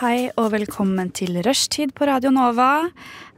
[0.00, 2.88] Hei og velkommen til rushtid på Radio Nova.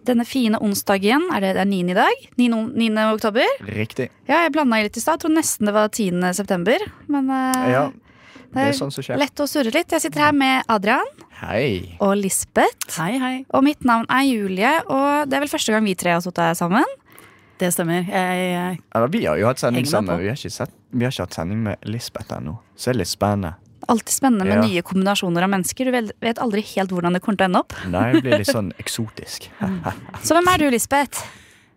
[0.07, 1.79] Denne fine onsdagen, er det, det er 9.
[1.91, 2.27] i dag?
[2.39, 2.49] 9.
[2.79, 2.91] 9.
[3.11, 3.49] oktober?
[3.67, 4.07] Riktig.
[4.29, 5.21] Ja, jeg blanda litt i stad.
[5.23, 6.23] Tror nesten det var 10.
[6.39, 6.85] september.
[7.13, 9.19] Men eh, Ja, det det er sånn som skjer.
[9.21, 9.91] lett å surre litt.
[9.93, 11.11] Jeg sitter her med Adrian
[11.43, 11.97] Hei.
[12.01, 12.95] og Lisbeth.
[13.01, 13.35] Hei, hei.
[13.51, 16.57] Og mitt navn er Julie, og det er vel første gang vi tre har sittet
[16.61, 16.87] sammen.
[17.61, 18.05] Det stemmer.
[18.07, 20.21] Jeg, jeg, Eller, vi har jo hatt sending sammen.
[20.23, 22.59] Vi har, ikke sett, vi har ikke hatt sending med Lisbeth ennå.
[22.77, 23.57] Så det er litt spennende.
[23.89, 24.67] Alltid spennende med Ja.
[24.67, 25.85] nye kombinasjoner av mennesker.
[25.85, 27.75] Du vet aldri helt hvordan det kommer til å ende opp.
[27.93, 29.51] Nei, det blir litt sånn eksotisk.
[30.27, 31.23] Så hvem er du, Lisbeth?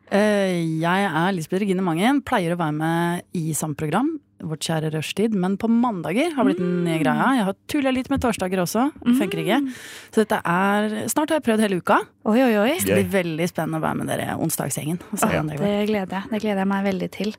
[0.09, 2.21] Uh, jeg er Lisbeth Regine Mangen.
[2.25, 5.35] Pleier å være med i samme program, Vårt kjære rushtid.
[5.35, 7.31] Men på mandager har blitt den nye greia.
[7.39, 8.85] Jeg har tulla litt med torsdager også.
[9.03, 9.59] Funker ikke.
[10.13, 11.99] Så dette er Snart har jeg prøvd hele uka.
[12.29, 12.75] Oi, oi, oi.
[12.83, 15.01] Det blir veldig spennende å være med dere onsdagsgjengen.
[15.11, 17.33] det gleder jeg Det gleder jeg meg veldig til.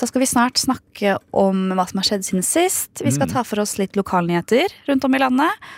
[0.00, 3.04] Da skal vi snart snakke om hva som har skjedd siden sist.
[3.04, 5.72] Vi skal ta for oss litt lokalnyheter rundt om i landet.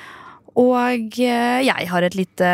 [0.55, 2.49] Og eh, jeg har et lite,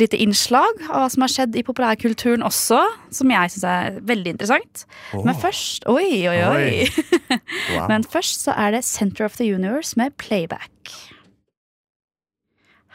[0.00, 2.78] lite innslag av hva som har skjedd i populærkulturen også,
[3.12, 4.84] som jeg syns er veldig interessant.
[5.12, 6.66] Men først Oi, oi, oi.
[6.68, 7.08] Oi.
[7.72, 7.86] Wow.
[7.88, 10.90] Men først så er det Center of the Universe med Playback.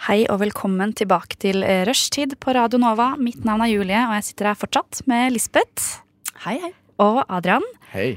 [0.06, 3.16] Hei og velkommen tilbake til eh, Rushtid på Radio Nova.
[3.18, 6.04] Mitt navn er Julie, og jeg sitter her fortsatt med Lisbeth
[6.46, 6.72] Hei, hei.
[7.02, 7.66] og Adrian.
[7.96, 8.12] Hei.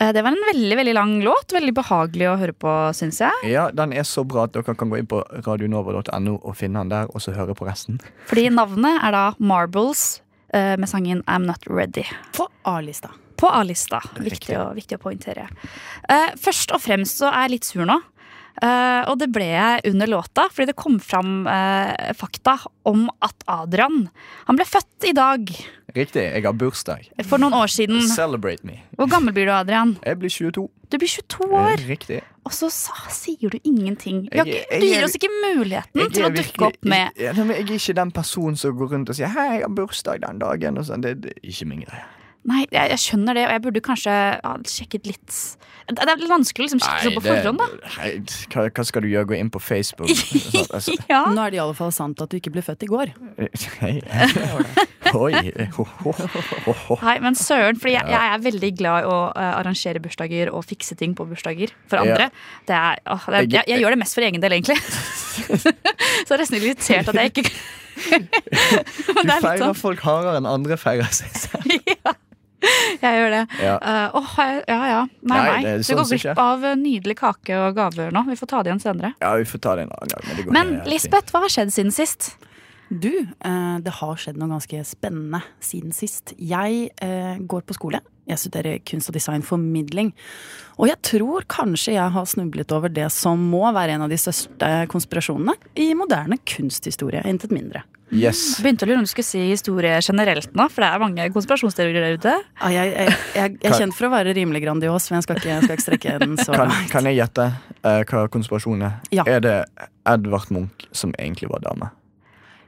[0.00, 1.52] Eh, Det var en veldig veldig lang låt.
[1.52, 3.50] Veldig behagelig å høre på, syns jeg.
[3.52, 6.92] Ja, den er så bra at dere kan gå inn på radionova.no og finne den
[6.94, 8.00] der, og så høre på resten.
[8.30, 10.22] Fordi navnet er da Marbles
[10.54, 12.06] eh, med sangen I'm Not Ready.
[12.36, 13.12] På A-lista.
[13.40, 14.00] På A-lista.
[14.20, 15.46] Viktig, viktig å poengtere.
[16.08, 18.00] Eh, først og fremst så er jeg litt sur nå.
[18.60, 23.44] Eh, og det ble jeg under låta, fordi det kom fram eh, fakta om at
[23.48, 24.02] Adrian
[24.48, 25.48] Han ble født i dag
[25.96, 26.22] Riktig.
[26.22, 27.08] Jeg har bursdag.
[27.26, 28.02] for noen år siden.
[28.06, 28.76] Celebrate me.
[28.94, 29.96] Hvor gammel blir du, Adrian?
[30.06, 30.68] Jeg blir 22.
[30.90, 31.82] Du blir 22 år.
[31.88, 32.20] Riktig.
[32.46, 34.28] Og så sa, sier du ingenting.
[34.30, 37.94] Jeg, Jeg- Du gir oss ikke muligheten til å dukke opp med Jeg er ikke
[37.94, 40.84] den personen som går rundt og sier 'hei, jeg har bursdag den dagen'.
[40.84, 41.00] Sånn.
[41.02, 42.04] det, det er ikke min greie.
[42.48, 45.28] Nei, jeg, jeg skjønner det, og jeg burde kanskje ja, sjekket litt
[45.90, 47.66] Det det er litt vanskelig å liksom sjekke sånn på forhånd, da.
[47.98, 48.08] Nei,
[48.54, 49.28] hva, hva skal du gjøre?
[49.28, 50.08] Gå inn på Facebook?
[50.70, 51.24] Altså, Ja.
[51.34, 53.10] Nå er det i alle fall sant at du ikke ble født i går.
[55.20, 55.32] Oi.
[57.02, 60.64] Nei, men søren, fordi jeg, jeg er veldig glad i å eh, arrangere bursdager og
[60.68, 62.14] fikse ting på bursdager for Ja.
[62.14, 62.28] andre.
[62.68, 64.78] Det er, å, det er, jeg, jeg gjør det mest for egen del, egentlig.
[64.80, 67.44] Så jeg er nesten irritert at jeg ikke
[68.00, 69.76] Du er feirer sånn.
[69.76, 71.90] folk hardere enn andre feirer seg selv.
[71.90, 72.14] ja,
[73.04, 73.42] jeg gjør det.
[73.62, 73.76] Ja.
[73.80, 74.34] Uh, åh,
[74.68, 75.00] ja ja.
[75.22, 75.62] Nei, Nei, nei.
[75.64, 78.24] det er Du sånn går glipp av nydelig kake og gaver nå.
[78.28, 79.14] Vi får ta det igjen senere.
[79.22, 80.22] ja, vi får ta det en annen gang.
[80.28, 80.90] Men, det går Men ned.
[80.92, 82.32] Lisbeth, hva har skjedd siden sist?
[82.90, 83.12] Du,
[83.46, 86.34] uh, det har skjedd noe ganske spennende siden sist.
[86.36, 88.00] Jeg uh, går på skole.
[88.30, 90.12] Jeg studerer kunst og design formidling.
[90.80, 94.18] Og jeg tror kanskje jeg har snublet over det som må være en av de
[94.20, 97.24] største konspirasjonene i moderne kunsthistorie.
[97.28, 97.84] Intet mindre.
[98.10, 98.56] Yes.
[98.58, 102.02] Begynte å lure om du skulle si historie generelt nå, for det er mange konspirasjonsteorier
[102.02, 102.32] der ute.
[102.58, 105.38] Ja, jeg, jeg, jeg, jeg er kjent for å være rimelig grandios, men jeg skal
[105.38, 106.90] ikke, jeg skal ikke strekke den så langt.
[106.90, 107.46] kan jeg gjette
[107.84, 108.98] uh, hva konspirasjonen er?
[109.14, 109.26] Ja.
[109.30, 109.56] Er det
[110.10, 111.92] Edvard Munch som egentlig var dame?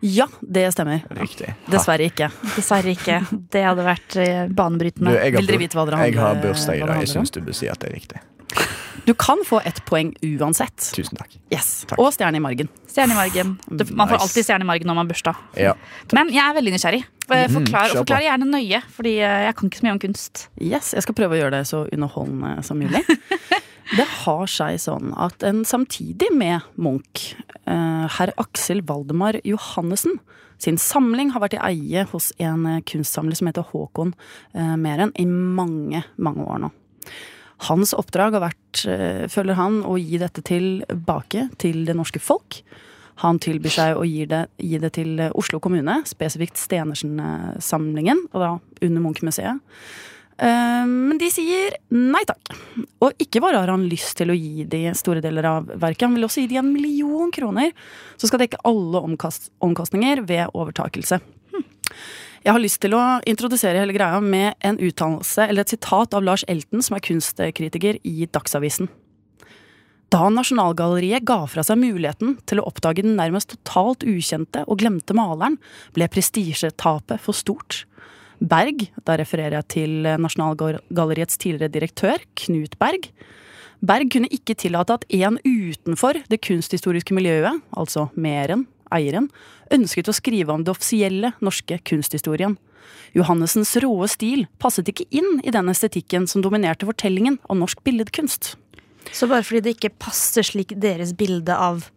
[0.02, 1.04] Ja, det stemmer.
[1.14, 1.52] Riktig.
[1.70, 2.28] Dessverre ikke.
[2.56, 3.20] Dessverre ikke.
[3.54, 5.14] Det hadde vært eh, Du, banebrytende.
[5.38, 7.00] Vil dere vite hva dere jeg har bursdag i dag.
[7.06, 8.22] Jeg syns du bør si at det er riktig.
[9.02, 10.76] Du kan få ett poeng uansett.
[10.94, 11.32] Tusen takk.
[11.50, 11.70] Yes.
[11.90, 11.98] Takk.
[11.98, 12.68] Og stjerne i margen.
[12.86, 13.54] Stjerne i margen.
[13.66, 14.26] Du, man får Nice.
[14.28, 15.40] alltid stjerne i margen når man har bursdag.
[15.58, 15.72] Ja.
[16.14, 17.00] Men jeg er veldig nysgjerrig.
[17.02, 19.98] Eh, Mhm, Forklar, mm, forklar gjerne nøye, Fordi eh, jeg kan ikke så mye om
[20.02, 20.42] kunst.
[20.60, 23.02] Yes, Jeg skal prøve å gjøre det så underholdende som mulig.
[23.92, 27.34] Det har seg sånn at en samtidig med Munch,
[27.68, 30.16] eh, herr Aksel Valdemar Johannessen,
[30.56, 34.14] sin samling har vært i eie hos en eh, kunstsamler som heter Håkon
[34.54, 36.70] eh, Meren i mange, mange år nå.
[37.68, 38.80] Hans oppdrag har vært,
[39.30, 42.56] føler han, å gi dette tilbake til det norske folk.
[43.22, 48.50] Han tilbyr seg å gi det, gi det til Oslo kommune, spesifikt Stenersen-samlingen, og da
[48.82, 49.62] under Munch-museet.
[50.38, 52.54] Eh, Men de sier nei takk.
[53.04, 56.16] Og ikke bare har han lyst til å gi de store deler av verket, han
[56.16, 57.72] vil også gi de en million kroner
[58.16, 61.20] som skal dekke alle omkast omkostninger ved overtakelse.
[61.52, 61.66] Hm.
[62.42, 66.24] Jeg har lyst til å introdusere hele greia med en uttalelse eller et sitat av
[66.26, 68.90] Lars Elten, som er kunstkritiker i Dagsavisen.
[70.12, 75.16] Da Nasjonalgalleriet ga fra seg muligheten til å oppdage den nærmest totalt ukjente og glemte
[75.16, 75.56] maleren,
[75.96, 77.84] ble prestisjetapet for stort.
[78.42, 83.06] Berg, da refererer jeg til Nasjonalgalleriets tidligere direktør, Knut Berg.
[83.82, 89.28] Berg kunne ikke tillate at en utenfor det kunsthistoriske miljøet, altså Meren, eieren,
[89.74, 92.58] ønsket å skrive om det offisielle norske kunsthistorien.
[93.14, 98.56] Johannessens råe stil passet ikke inn i den estetikken som dominerte fortellingen om norsk billedkunst.
[99.12, 101.88] Så bare fordi det ikke passer slik deres bilde av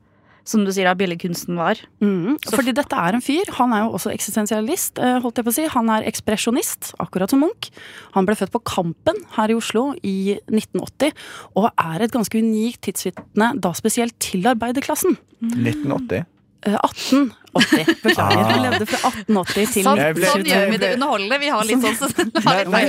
[0.45, 1.80] som du sier, da billedkunsten var.
[2.03, 3.50] Mm, fordi dette er en fyr.
[3.57, 5.65] Han er jo også eksistensialist, eh, holdt jeg på å si.
[5.74, 7.71] Han er ekspresjonist, akkurat som Munch.
[8.13, 11.18] Han ble født på Kampen her i Oslo i 1980,
[11.57, 15.18] og er et ganske unikt tidsvitne, da spesielt til arbeiderklassen.
[15.42, 16.30] 1980?
[16.65, 17.92] 18 80.
[18.04, 18.42] Beklager.
[18.42, 18.52] Ah.
[18.52, 21.40] Hun levde fra 1880 til Sånn, ble, sånn gjør vi det underholdende.
[21.42, 22.10] Vi har litt sånn så,
[22.46, 22.84] har litt nei,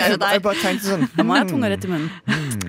[1.16, 2.10] Nå må jeg ha tunga rett i munnen.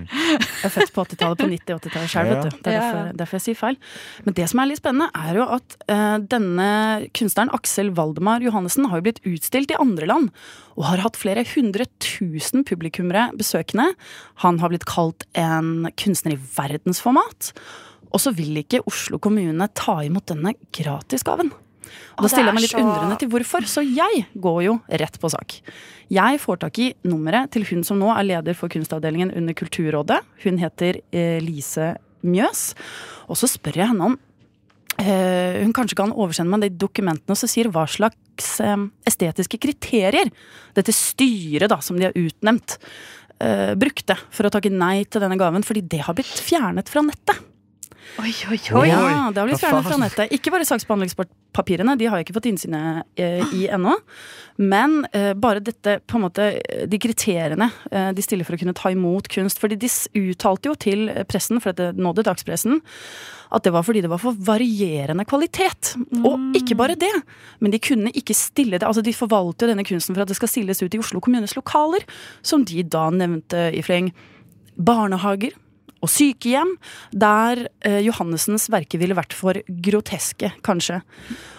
[0.08, 2.60] Jeg er født på 80-tallet, på 90-80-tallet sjøl, vet du.
[2.62, 3.80] Det er derfor, derfor, jeg sier feil.
[4.28, 6.70] Men det som er litt spennende, er jo at uh, denne
[7.18, 10.32] kunstneren Aksel Valdemar Johannessen har jo blitt utstilt i andre land.
[10.78, 13.90] Og har hatt flere hundre tusen publikummere besøkende.
[14.46, 17.54] Han har blitt kalt en kunstner i verdensformat.
[18.14, 21.52] Og så vil ikke Oslo kommune ta imot denne gratisgaven.
[22.18, 25.20] Og da stiller jeg meg litt så- undrende til hvorfor, så jeg går jo rett
[25.20, 25.60] på sak.
[26.10, 30.22] Jeg får tak i nummeret til hun som nå er leder for kunstavdelingen under Kulturrådet.
[30.44, 32.74] Hun heter eh, Lise Mjøs.
[33.28, 34.18] Og så spør jeg henne om
[35.00, 39.60] eh, hun kanskje kan oversende meg de dokumentene og så sier hva slags eh, estetiske
[39.62, 40.32] kriterier
[40.78, 42.78] dette styret da, som de har utnevnt,
[43.42, 47.04] eh, brukte for å takke nei til denne gaven, fordi det har blitt fjernet fra
[47.06, 47.44] nettet.
[48.18, 48.88] Oi, oi, oi.
[48.90, 50.32] Ja, det har blitt fjernet fra nettet.
[50.34, 53.94] Ikke bare saksbehandlingspapirene, de har jeg ikke fått innsyn eh, i ennå.
[54.58, 56.48] Men eh, bare dette, på en måte,
[56.90, 59.62] de kriteriene eh, de stiller for å kunne ta imot kunst.
[59.62, 62.82] Fordi de uttalte jo til pressen, for dette nådde dagspressen,
[63.54, 65.94] at det var fordi det var for varierende kvalitet.
[66.24, 67.14] Og ikke bare det,
[67.62, 68.88] men de kunne ikke stille det.
[68.88, 71.54] Altså de forvalter jo denne kunsten for at det skal stilles ut i Oslo kommunes
[71.60, 72.08] lokaler,
[72.42, 74.10] som de da nevnte i fleng.
[74.78, 75.54] Barnehager
[76.04, 76.76] og sykehjem,
[77.12, 81.02] der eh, Johannessens verker ville vært for groteske, kanskje.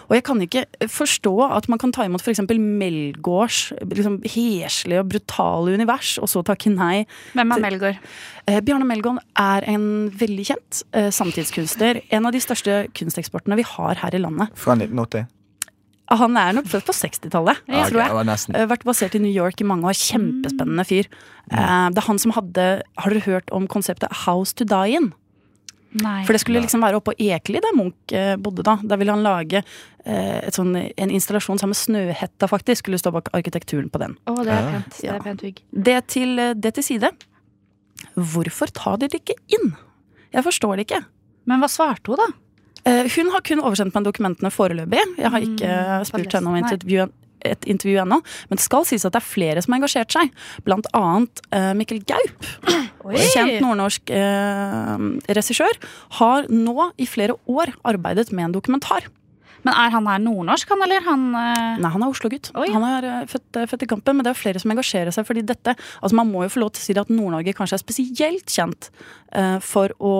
[0.09, 2.41] Og jeg kan ikke forstå at man kan ta imot f.eks.
[2.49, 7.05] Melgaards liksom, heslige og brutale univers, og så takke nei.
[7.37, 8.05] Hvem er Melgaard?
[8.49, 9.89] Eh, Bjarne Melgaard er en
[10.19, 12.03] veldig kjent eh, samtidskunstner.
[12.15, 14.55] En av de største kunsteksportene vi har her i landet.
[14.57, 15.29] Fra 1980?
[16.09, 18.25] Han er nok født på 60-tallet, Ja, tror jeg.
[18.25, 18.55] nesten.
[18.55, 19.93] Eh, Vært basert i New York i mange år.
[19.93, 21.05] Kjempespennende fyr.
[21.51, 21.93] Mm.
[21.93, 25.13] Det er han som hadde Har dere hørt om konseptet House to Die In?
[26.01, 26.23] Nei.
[26.25, 28.75] For det skulle liksom være oppe på Ekeli, der Munch eh, bodde da.
[28.85, 29.63] Der ville han lage
[30.05, 32.83] eh, et sånn, en installasjon sammen med Snøhetta, faktisk.
[32.85, 34.13] Skulle stå bak arkitekturen på den.
[34.29, 34.69] Oh, det er Ja.
[34.75, 34.99] pent.
[35.01, 37.09] Det er pent hygg Det til, eh, det til side.
[38.15, 39.73] Hvorfor tar dere det ikke inn?
[40.33, 41.01] Jeg forstår det ikke.
[41.49, 42.27] Men hva svarte hun, da?
[42.85, 45.01] Eh, Hun har kun oversendt meg dokumentene foreløpig.
[45.17, 47.09] Jeg har ikke Mm, eh, spurt henne om nei.
[47.41, 48.17] et intervju ennå.
[48.49, 50.31] Men det skal sies at det er flere som har engasjert seg.
[50.65, 52.43] Blant annet eh, Mikkel Gaup.
[53.33, 54.97] Kjent nordnorsk eh,
[55.33, 55.71] regissør.
[56.19, 59.07] Har nå i flere år arbeidet med en dokumentar.
[59.65, 61.03] Men er han her nordnorsk, han, eller?
[61.07, 61.79] Han uh...
[61.81, 62.51] Nei, han er Oslo-gutt.
[62.55, 65.27] Han er eh, født, eh, født i Kampen, men det er flere som engasjerer seg
[65.27, 67.83] fordi dette Altså Man må jo få lov til å si at Nord-Norge kanskje er
[67.83, 68.89] spesielt kjent
[69.35, 70.13] eh, for å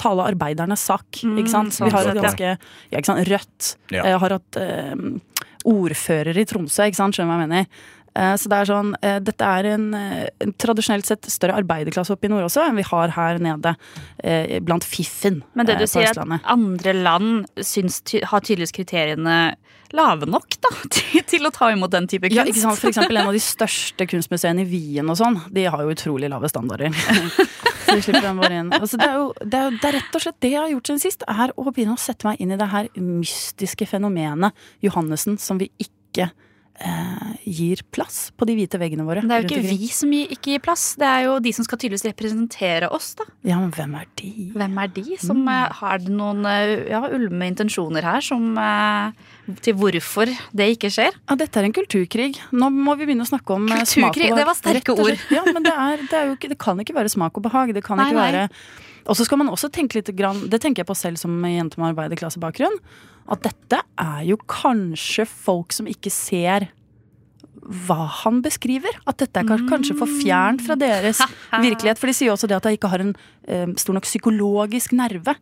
[0.00, 1.22] tale arbeidernes sak.
[1.24, 1.76] Mm, ikke sant?
[1.76, 3.24] sånn Vi har et ganske ja, ikke sant?
[3.30, 3.72] Rødt.
[3.94, 4.04] Ja.
[4.12, 4.60] Jeg har hatt
[5.66, 7.16] ordfører i Tromsø, ikke sant?
[7.16, 7.86] skjønner du hva jeg mener?
[8.16, 12.14] Eh, Så det er sånn, eh, Dette er en, eh, en tradisjonelt sett større arbeiderklasse
[12.14, 13.74] oppe i nord også enn vi har her nede
[14.64, 19.54] blant fiffen Men det du sier, at andre land syns har tydeligvis kriteriene
[19.94, 22.36] lave nok da, til, til å ta imot den type kunst.
[22.40, 22.80] Ja, ikke sant?
[22.80, 26.30] For eksempel en av de største kunstmuseene i Wien og sånn, de har jo utrolig
[26.32, 26.90] lave standarder.
[27.86, 28.72] Så vi slipper den bare inn.
[28.74, 30.72] Altså, det, er jo, det, er, jo- det er rett og slett det jeg har
[30.72, 34.66] gjort siden sist, er å begynne å sette meg inn i det her mystiske fenomenet
[34.82, 36.32] Johannessen som vi ikke
[36.80, 39.22] eh, gir plass på de hvite veggene våre.
[39.24, 41.80] Det er jo ikke vi som ikke gir plass, det er jo de som skal
[41.80, 43.14] tydeligvis representere oss.
[43.18, 43.26] da.
[43.46, 44.32] Ja, men hvem er de?
[44.56, 45.04] Hvem er de?
[45.22, 45.52] Som mm.
[45.80, 51.16] Har noen eh, ja, ulme intensjoner her som, eh, til hvorfor det ikke skjer?
[51.26, 52.32] Ja, dette er en kulturkrig.
[52.52, 54.40] Nå må vi begynne å snakke om Kulturkrig, smak og Kulturkrig, behag.
[54.40, 55.28] det var sterke ord.
[55.36, 57.74] Ja, men det, er, det, er ikke, det kan ikke være smak og behag.
[57.76, 58.48] Det kan Nei, ikke nei.
[59.06, 61.78] Og så skal man også tenke litt grann, Det tenker jeg på selv som jente
[61.78, 62.80] med arbeiderklassebakgrunn.
[63.30, 66.68] At dette er jo kanskje folk som ikke ser
[67.66, 68.94] hva han beskriver.
[69.10, 71.20] At dette er kanskje, kanskje for fjernt fra deres
[71.66, 71.98] virkelighet.
[71.98, 73.14] For de sier jo også det at jeg ikke har en
[73.48, 75.34] eh, stor nok psykologisk nerve.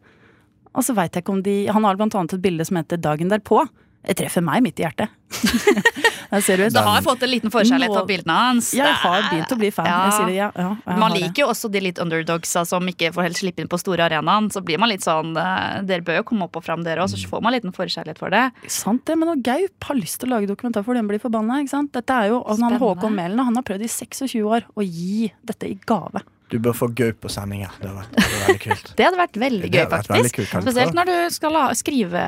[0.75, 2.99] Og så vet jeg ikke om de Han har blant annet et bilde som heter
[2.99, 3.69] 'Dagen derpå'.
[4.05, 5.13] Det treffer meg midt i hjertet.
[6.35, 8.73] Du har fått en liten forkjærlighet av bildene hans.
[8.75, 9.87] Jeg har begynt å bli fan.
[9.87, 9.99] Ja.
[10.09, 13.29] Jeg det, ja, ja, jeg Man liker jo også de litt underdogsa som ikke får
[13.29, 14.49] helt slippe inn på store arenaen.
[14.51, 17.13] Så blir man litt sånn eh, Dere bør jo komme opp og fram, dere òg,
[17.13, 18.45] så får man en liten forkjærlighet for det.
[18.73, 21.61] Sant det, men når Gaup har lyst til å lage dokumentar for den blir forbanna.
[21.63, 21.93] ikke sant?
[21.95, 25.31] Dette er jo, og han Håkon Mælen han har prøvd i 26 år å gi
[25.47, 26.25] dette i gave.
[26.55, 27.67] Du bør få gaup på sendinga.
[27.81, 28.91] Det hadde vært det veldig kult.
[28.95, 30.53] Det hadde vært veldig gøy, vært veldig faktisk.
[30.53, 30.67] kult.
[30.69, 32.23] Spesielt når du skal la, skrive,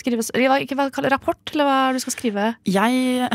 [0.00, 0.24] skrive
[0.64, 2.48] Ikke hva kaller rapport, eller hva du skal skrive.
[2.66, 3.30] Jeg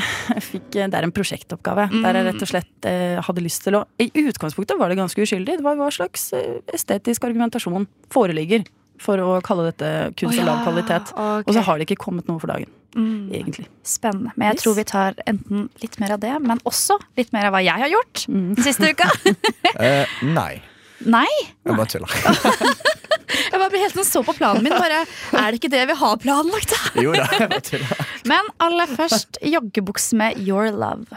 [0.49, 3.85] fikk, Det er en prosjektoppgave der jeg rett og slett eh, hadde lyst til å
[4.03, 5.61] I utgangspunktet var det ganske uskyldig.
[5.61, 8.67] Det var hva slags eh, estetisk argumentasjon foreligger
[9.01, 9.89] for å kalle dette
[10.19, 11.11] kunst av ja, lav kvalitet.
[11.15, 11.43] Okay.
[11.47, 13.29] Og så har det ikke kommet noe for dagen, Mm.
[13.31, 13.67] egentlig.
[13.87, 14.31] Spennende.
[14.35, 14.63] Men jeg Yes.
[14.63, 17.79] tror vi tar enten litt mer av det, men også litt mer av hva jeg
[17.79, 18.55] har gjort Mm.
[18.55, 19.09] den siste uka.
[19.79, 20.61] Eh, nei.
[21.05, 21.27] Nei.
[21.65, 22.11] Jeg bare tuller.
[22.11, 24.73] Jeg bare ble helt sånn så på planen min.
[24.75, 24.99] Bare,
[25.33, 27.01] er det ikke det vi har planlagt, da?
[27.01, 28.05] Jo da, jeg bare tuller.
[28.29, 31.07] Men aller først joggebukse med Your Love.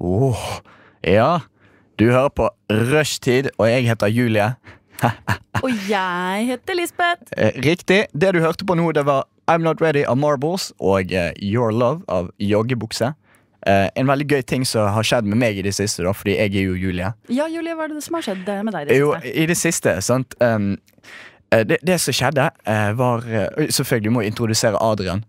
[0.00, 0.60] Åh,
[1.06, 1.40] ja.
[1.96, 4.48] Du hører på Rushtid, og jeg heter Julie.
[5.64, 7.32] Og jeg heter Lisbeth.
[7.36, 8.04] Eh, riktig.
[8.12, 11.72] Det du hørte på nå, det var I'm Not Ready av Marbles og eh, Your
[11.72, 13.12] Love av Joggebukse.
[13.66, 16.36] Eh, en veldig gøy ting som har skjedd med meg i det siste, da, fordi
[16.36, 17.12] jeg er jo Julie.
[17.32, 18.86] Ja, Julie, hva er det som har skjedd med deg?
[18.86, 19.32] i det Jo, siste?
[19.40, 20.70] i det siste, sant um,
[21.54, 22.48] det, det som skjedde,
[22.98, 23.22] var
[23.70, 25.20] Selvfølgelig må jeg introdusere Adrian.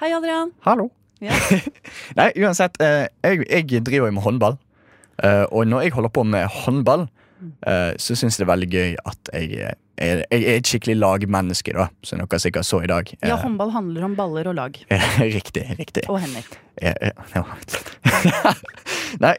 [0.00, 0.50] Hei, Adrian.
[0.64, 0.88] Hallo.
[1.22, 1.36] Ja.
[2.18, 2.78] Nei, uansett.
[2.80, 4.56] jeg, jeg driver jo med håndball.
[5.52, 7.04] Og når jeg holder på med håndball,
[7.98, 9.50] så syns jeg det er veldig gøy at jeg,
[9.98, 11.86] er- jeg, er et skikkelig lagmenneske, da.
[12.02, 13.10] Som dere sikkert så i dag.
[13.22, 14.78] Ja, Eh, håndball handler om baller og lag.
[15.38, 15.64] riktig.
[15.78, 16.04] Riktig.
[16.10, 16.42] Og hender.
[16.82, 18.54] Eh, eh.
[19.22, 19.34] Nei,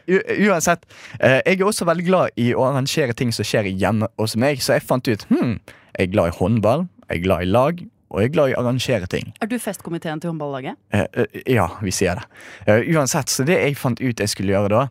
[0.48, 0.86] uansett.
[1.20, 4.62] eh, jeg er også veldig glad i å arrangere ting som skjer hjemme hos meg,
[4.64, 5.58] så jeg fant ut hm,
[5.96, 7.82] jeg er glad i håndball, jeg er glad i lag,
[8.12, 9.32] og jeg er glad i å arrangere ting.
[9.42, 10.78] Er du festkomiteen til håndballaget?
[10.94, 12.26] Eh, eh, ja, vi sier det.
[12.70, 14.84] Eh, uansett, så det jeg fant ut jeg skulle gjøre da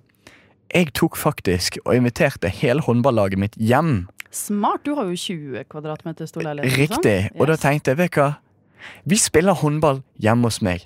[0.76, 4.08] Jeg tok faktisk og inviterte hele håndballaget mitt hjem.
[4.36, 4.84] Smart!
[4.84, 6.76] Du har jo 20 kvadratmeter stor leilighet.
[6.82, 7.20] Riktig.
[7.30, 7.38] Sånn.
[7.40, 8.34] Og da tenkte jeg, vet du hva?
[9.08, 10.84] Vi spiller håndball hjemme hos meg.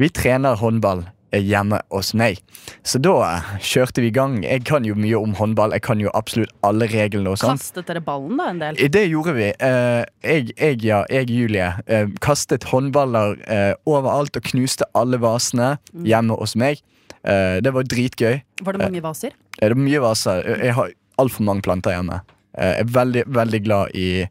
[0.00, 1.04] Vi trener håndball
[1.36, 2.40] eh, hjemme hos meg.
[2.82, 4.38] Så da eh, kjørte vi i gang.
[4.42, 5.76] Jeg kan jo mye om håndball.
[5.76, 7.60] Jeg kan jo absolutt alle reglene og sånn.
[7.60, 8.80] Kastet dere ballen da en del?
[8.96, 9.52] Det gjorde vi.
[9.52, 15.74] Eh, jeg, jeg, ja, jeg, Julie, eh, kastet håndballer eh, overalt og knuste alle vasene
[15.92, 16.04] Mm.
[16.08, 16.80] hjemme hos meg.
[17.26, 18.40] Eh, det var dritgøy.
[18.62, 19.34] Var det mange vaser?
[19.58, 20.42] Eh, Det er mye vaser.
[20.62, 22.20] Jeg har altfor mange planter hjemme.
[22.56, 24.26] Eh, Jeg er veldig, veldig glad i,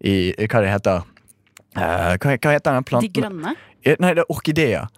[0.00, 0.14] i
[0.46, 1.02] hva det heter.
[1.74, 3.54] Hva, hva heter den De grønne?
[4.00, 4.88] Nei, det er orkideer.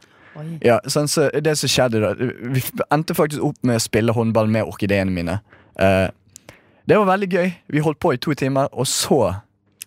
[0.65, 4.49] Ja, sånn, så det som skjedde da Vi endte faktisk opp med å spille håndball
[4.49, 5.41] med orkideene mine.
[5.77, 7.53] Det var veldig gøy.
[7.69, 9.43] Vi holdt på i to timer, og så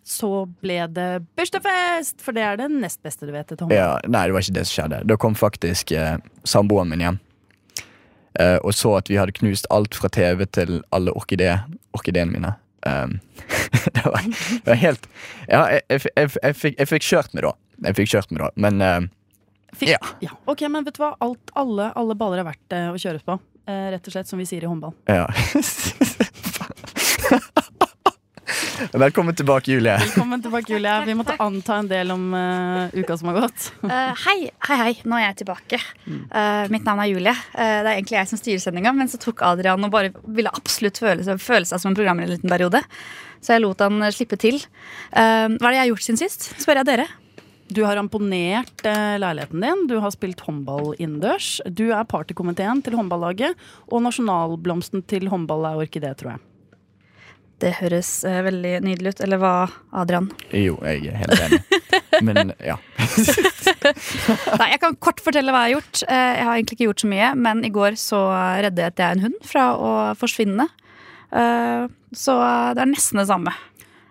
[0.05, 0.29] Så
[0.61, 1.07] ble det
[1.37, 2.19] bursdagsfest!
[2.21, 3.71] For det er det nest beste du vet Tom.
[3.73, 4.99] ja, Nei, det var ikke det som skjedde.
[5.09, 7.17] Da kom faktisk eh, samboeren min hjem.
[8.37, 11.55] Eh, og så at vi hadde knust alt fra TV til alle orkide,
[11.97, 12.53] orkideene mine.
[12.85, 13.15] Um,
[13.95, 15.07] det, var, det var helt
[15.49, 17.53] Ja, jeg, jeg, jeg, jeg, fikk, fikk kjørt meg da.
[17.87, 19.07] Jeg fikk kjørt meg da, men eh,
[19.75, 19.97] Fikk, Ja.
[20.21, 20.35] ja.
[20.45, 21.15] Ok, men vet du hva?
[21.25, 23.39] Alt, alle, alle baller er verdt eh, å kjøres på.
[23.65, 24.93] Eh, rett og slett som vi sier i håndball.
[25.09, 25.25] ja.
[29.05, 29.97] Velkommen tilbake, Julie.
[29.97, 31.05] Velkommen tilbake, Julie.
[31.05, 33.69] Vi måtte anta en del om uh, uka som har gått.
[33.83, 34.93] Uh, hei, hei, hei.
[35.07, 35.79] Nå er jeg tilbake.
[36.05, 37.35] Uh, mitt navn er Julie.
[37.55, 40.51] Eh, det er egentlig jeg som styrer sendinga, men så tok Adrian og bare ville
[40.51, 42.81] absolutt føle seg, føle seg som en programmer en liten periode.
[43.43, 44.57] Så jeg lot han slippe til.
[45.13, 46.49] Hva er det jeg har gjort siden sist?
[46.61, 47.07] Spør jeg dere.
[47.67, 51.57] Du har imponert eh, leiligheten din, du har spilt håndball innendørs.
[51.65, 53.57] Du er partykomiteen til håndballaget,
[53.89, 56.43] og nasjonalblomsten til håndball er orkidé, tror jeg.
[57.63, 59.21] Det høres eh, veldig nydelig ut.
[59.23, 59.51] Eller hva,
[59.95, 60.25] Adrian?
[60.51, 61.61] Jo, jeg er helt enig.
[62.25, 62.75] Men ja.
[64.59, 66.01] Nei, Jeg kan kort fortelle hva jeg har gjort.
[66.07, 68.19] Eh, Jeg har egentlig ikke gjort så mye, men i går så
[68.65, 70.67] reddet jeg en hund fra å forsvinne.
[71.31, 72.35] Eh, Så
[72.75, 73.55] det er nesten det samme.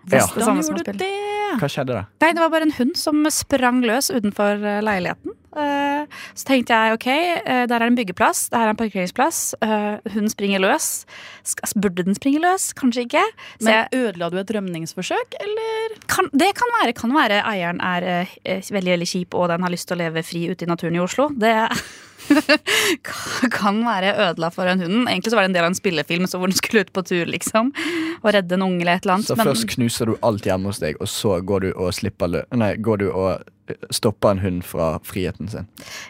[0.05, 0.09] Ja.
[0.09, 1.13] Det samme Hvordan som gjorde du det?
[1.61, 2.03] Hva skjedde da?
[2.21, 5.34] Nei, det var bare en hund som sprang løs utenfor eh, leiligheten.
[5.55, 9.55] Eh, Så tenkte jeg ok, eh, der er en byggeplass, der er en parkeringsplass.
[10.13, 11.05] Hun springer løs.
[11.75, 12.73] Burde den springe løs?
[12.77, 13.23] Kanskje ikke.
[13.59, 15.95] Så jeg, Men Ødela du et rømningsforsøk, eller?
[16.07, 19.65] kan, det kan være, kan være eieren er eh, eh, veldig veldig kjip og den
[19.65, 21.29] har lyst til å leve fri ute i naturen i Oslo.
[21.29, 21.53] Det
[23.59, 25.07] kan være ødela for en hunden.
[25.07, 27.05] Egentlig så var det en del av en spillefilm så hvor den skulle ut på
[27.05, 27.71] tur liksom
[28.21, 29.31] og redde en unge eller et eller annet.
[29.31, 32.25] Så men- først knuser du alt hjemme hos deg, og så går du og slipper
[32.55, 35.67] Nei, går du og eh, stopper en hund fra friheten sin.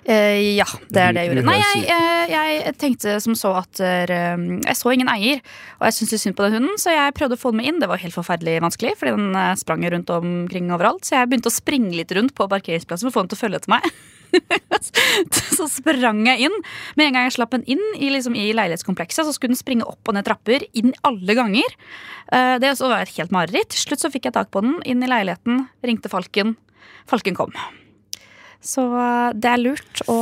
[0.07, 1.45] Uh, ja, det er det jeg gjorde.
[1.49, 4.15] Nei, jeg, jeg, eh, jeg tenkte som så at uh,
[4.63, 5.43] Jeg så ingen eier,
[5.79, 7.83] og jeg syntes synd på den hunden, så jeg prøvde å få den med inn.
[7.83, 11.03] Det var helt forferdelig vanskelig, fordi den sprang rundt omkring overalt.
[11.05, 13.43] Så jeg begynte å springe litt rundt på parkeringsplassen for å få den til å
[13.45, 13.89] følge etter meg.
[15.57, 16.57] så sprang jeg inn.
[16.99, 19.87] Med en gang jeg slapp den inn i, liksom, i leilighetskomplekset, så skulle den springe
[19.87, 21.79] opp og ned trapper inn alle ganger.
[22.31, 23.71] Eh, Det var et helt mareritt.
[23.73, 26.55] Til slutt så fikk jeg tak på den, inn i leiligheten, ringte Falken.
[27.09, 27.55] Falken kom.
[28.65, 30.17] Så eh, det er lurt å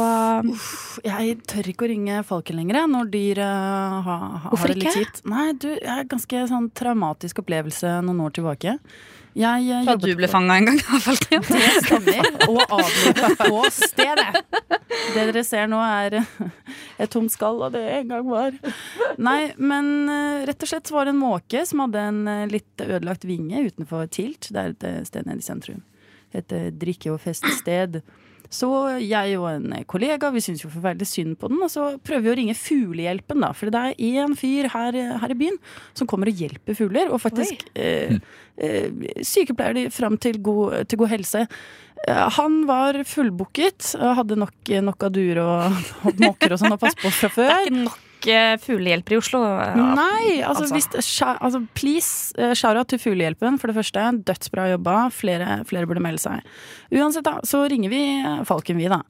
[1.05, 4.81] Jeg tør ikke å ringe Falken lenger når dyr uh, ha, ha, Hvorfor har det
[4.81, 5.21] litt kjipt.
[5.31, 8.77] Nei, du, jeg har ganske sånn traumatisk opplevelse noen år tilbake.
[9.33, 12.27] Jeg eh, Fra du ble fanga en gang i hvert fall Det stemmer.
[12.49, 14.43] Og avlivet på stedet.
[15.13, 16.19] Det dere ser nå, er
[17.01, 18.57] et tomt skall av det en gang var.
[19.17, 22.43] Nei, men eh, rett og slett så var det en måke som hadde en eh,
[22.51, 24.51] litt ødelagt vinge utenfor Tilt.
[24.53, 25.81] Det er et eh, sted nede i sentrum.
[26.33, 28.01] Et eh, drikke- og feststed.
[28.53, 28.69] Så
[29.01, 32.31] jeg og en kollega vi syns jo forferdelig synd på den, og så prøver vi
[32.31, 33.49] å ringe Fuglehjelpen, da.
[33.57, 35.57] For det er én fyr her, her i byen
[35.97, 38.19] som kommer og hjelper fugler, og faktisk eh,
[38.61, 38.87] eh,
[39.25, 41.45] sykepleier de fram til god, til god helse.
[42.05, 45.83] Eh, Han var fullbooket hadde nok, nok av duer og,
[46.27, 49.41] måker og sånn å passe på fra Det er ikke nok eh, fuglehjelper i Oslo.
[49.77, 50.73] Nei, altså, altså.
[50.75, 54.05] hvis altså please, Shara shout-out til Fuglehjelpen, for det første.
[54.27, 54.97] Dødsbra jobba.
[55.13, 56.53] Flere, flere burde melde seg.
[56.93, 59.03] Uansett, da, så ringer vi eh, Falken, vi, da.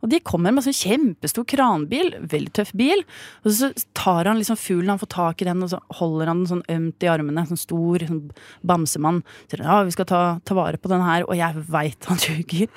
[0.00, 3.02] Og de kommer med en sånn kjempestor kranbil, veldig tøff bil.
[3.44, 6.42] Og så tar han liksom fuglen, han får tak i den, og så holder han
[6.42, 7.44] den sånn ømt i armene.
[7.50, 8.22] Sånn stor sånn
[8.66, 9.20] bamsemann.
[9.50, 11.26] Sier ja, vi skal ta, ta vare på den her.
[11.28, 12.72] Og jeg veit han ljuger.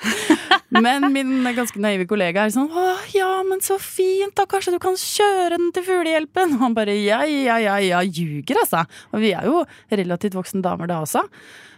[0.82, 4.46] Men min ganske naive kollega er sånn Å, ja, men så fint, da.
[4.50, 6.56] Kanskje du kan kjøre den til Fuglehjelpen?
[6.56, 8.84] Og han bare ja, ja, ja, ja, ljuger, altså.
[9.12, 9.62] Og vi er jo
[9.92, 11.24] relativt voksne damer da også.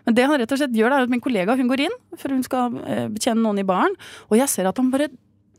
[0.06, 1.94] Men det han rett og slett gjør, det er at min kollega hun går inn,
[2.16, 3.96] for hun skal eh, betjene noen i baren,
[4.30, 5.10] og jeg ser at han bare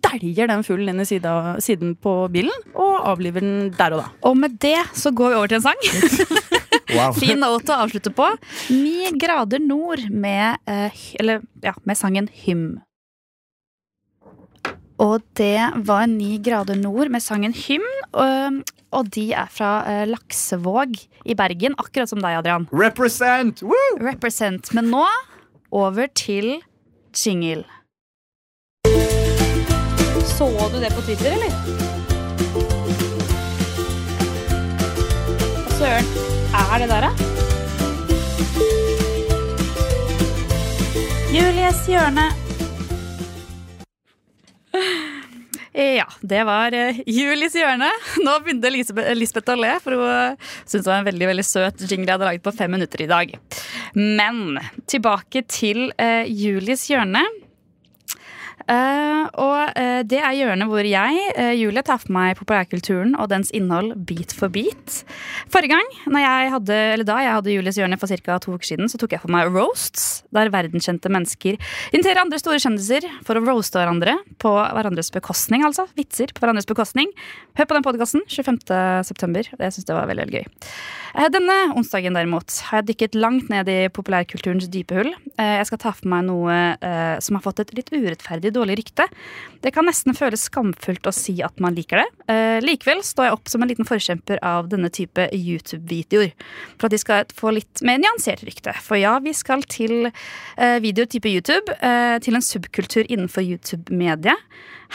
[0.08, 4.12] dæljer den fuglen inn i sida, siden på bilen, og avliver den der og da.
[4.30, 6.48] Og med det så går vi over til en sang.
[6.96, 7.12] Wow.
[7.20, 8.26] Fin note å avslutte på.
[8.72, 12.80] Ni grader nord med, eh, eller, ja, med sangen Hym.
[14.98, 17.86] Og det var Ni grader nord med sangen Hymn.
[18.18, 18.62] Og,
[18.98, 22.68] og de er fra eh, Laksevåg i Bergen, akkurat som deg, Adrian.
[22.74, 23.62] Represent!
[23.62, 23.98] Woo!
[24.02, 24.74] Represent.
[24.74, 25.06] Men nå
[25.72, 26.58] over til
[27.14, 27.66] jingle.
[30.38, 31.52] Så du det på Twitter, eller?
[35.66, 36.06] Hva Søren,
[36.58, 37.12] er det der, da?
[41.34, 42.47] Julies hjørne.
[45.78, 47.90] Ja, det var eh, Julies hjørne.
[48.26, 51.84] Nå begynte Lisbeth å le, for hun uh, syntes det var en veldig veldig søt
[51.86, 53.36] jingle jeg hadde laget på fem minutter i dag.
[53.94, 54.58] Men
[54.90, 57.22] tilbake til uh, Julies hjørne.
[58.68, 63.30] Eh, og uh, det er hjørnet hvor jeg, uh, Julie, tar for meg populærkulturen og
[63.32, 65.02] dens innhold bit for bit.
[65.54, 68.40] Forrige gang, jeg hadde, da jeg hadde Julies hjørne for ca.
[68.44, 71.56] to uker siden, så tok jeg for meg roasts, der verdenskjente mennesker
[71.94, 75.64] inviterer andre store kjendiser for å roaste hverandre på hverandres bekostning.
[75.68, 77.14] altså Vitser på hverandres bekostning.
[77.58, 79.56] Hør på den podkasten 25.9.
[79.56, 80.74] Jeg syns det var veldig, veldig gøy.
[81.18, 85.10] Eh, Denne onsdagen derimot har jeg dykket langt ned i populærkulturens dype hull.
[85.38, 88.78] Eh, Jeg skal ta for meg noe eh, som har fått et litt urettferdig dårlig
[88.84, 89.08] rykte.
[89.64, 92.36] Det kan nesten føles skamfullt å si at man liker det.
[92.62, 96.36] Likevel står jeg opp som en liten forkjemper av denne type YouTube-videoer.
[96.78, 98.76] For at de skal få litt mer nyansert rykte.
[98.84, 100.12] For ja, vi skal til
[100.58, 101.74] videoer type YouTube.
[102.24, 104.46] Til en subkultur innenfor YouTube-mediet.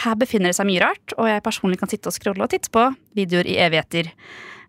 [0.05, 2.71] Her befinner det seg mye rart, og jeg personlig kan sitte og scrolle og titte
[2.73, 2.87] på
[3.19, 4.13] videoer i evigheter.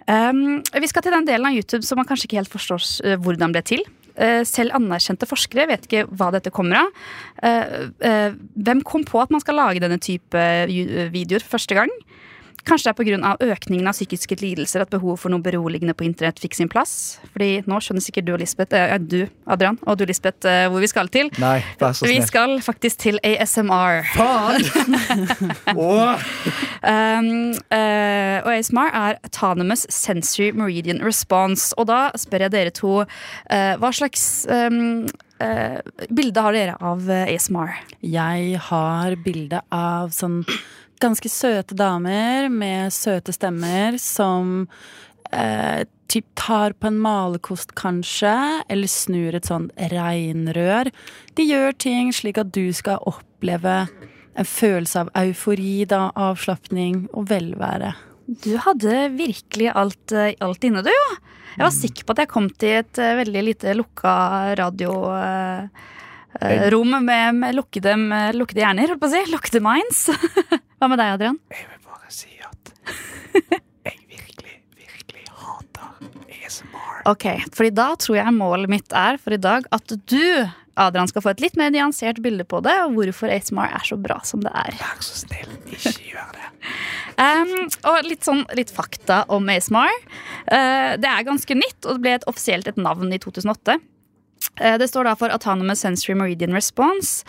[0.04, 3.14] Um, vi skal til den delen av YouTube som man kanskje ikke helt forstår uh,
[3.24, 3.84] hvordan ble til.
[4.14, 6.92] Uh, selv anerkjente forskere vet ikke hva dette kommer av.
[7.40, 8.36] Uh, uh,
[8.66, 10.44] hvem kom på at man skal lage denne type
[11.14, 11.92] videoer for første gang?
[12.64, 13.32] Kanskje det er pga.
[13.54, 17.18] økningen av psykiske lidelser at behovet for noe beroligende på internett fikk sin plass.
[17.34, 20.80] Fordi nå skjønner sikkert du og Lisbeth, eh, du Adrian og du Lisbeth eh, hvor
[20.80, 21.28] vi skal til.
[21.42, 24.08] Nei, vær så Vi skal faktisk til ASMR.
[24.14, 24.64] Faen!
[25.76, 26.24] Åh!
[26.84, 27.28] Um,
[27.72, 31.74] uh, og ASMR er Autonomous Sensory Meridian Response.
[31.76, 35.04] Og da spør jeg dere to uh, hva slags um,
[35.44, 37.76] uh, bilde har dere av ASMR?
[38.00, 40.42] Jeg har bilde av sånn
[41.04, 44.64] ganske søte damer med søte stemmer som
[45.32, 48.32] eh, typ tar på en malerkost, kanskje,
[48.70, 50.90] eller snur et sånn regnrør.
[51.36, 53.84] De gjør ting slik at du skal oppleve
[54.34, 57.94] en følelse av eufori, da, avslapning og velvære.
[58.24, 61.08] Du hadde virkelig alt, eh, alt inne, du, jo.
[61.54, 64.14] Jeg var sikker på at jeg kom til et eh, veldig lite lukka
[64.58, 65.68] radiorom
[66.40, 69.22] uh, rom med, med lukkede, med lukkede hjerner, holdt på å si.
[69.32, 70.06] Lukkede minds.
[70.78, 71.38] Hva med deg, Adrian?
[71.54, 72.74] Jeg vil bare si at
[73.84, 77.00] jeg virkelig, virkelig hater ASMR.
[77.12, 80.26] Ok, fordi da tror jeg målet mitt er for i dag at du
[80.80, 83.98] Adrian skal få et litt mer nyansert bilde på det, og hvorfor ASMR er så
[84.00, 84.74] bra som det er.
[84.80, 86.50] Vær så snill, ikke gjør det.
[87.14, 89.92] Um, og litt, sånn, litt fakta om ASMR.
[90.48, 93.76] Uh, det er ganske nytt, og det ble et offisielt et navn i 2008.
[94.60, 97.26] Uh, Det står da for Autonomous Sensory Meridian Response.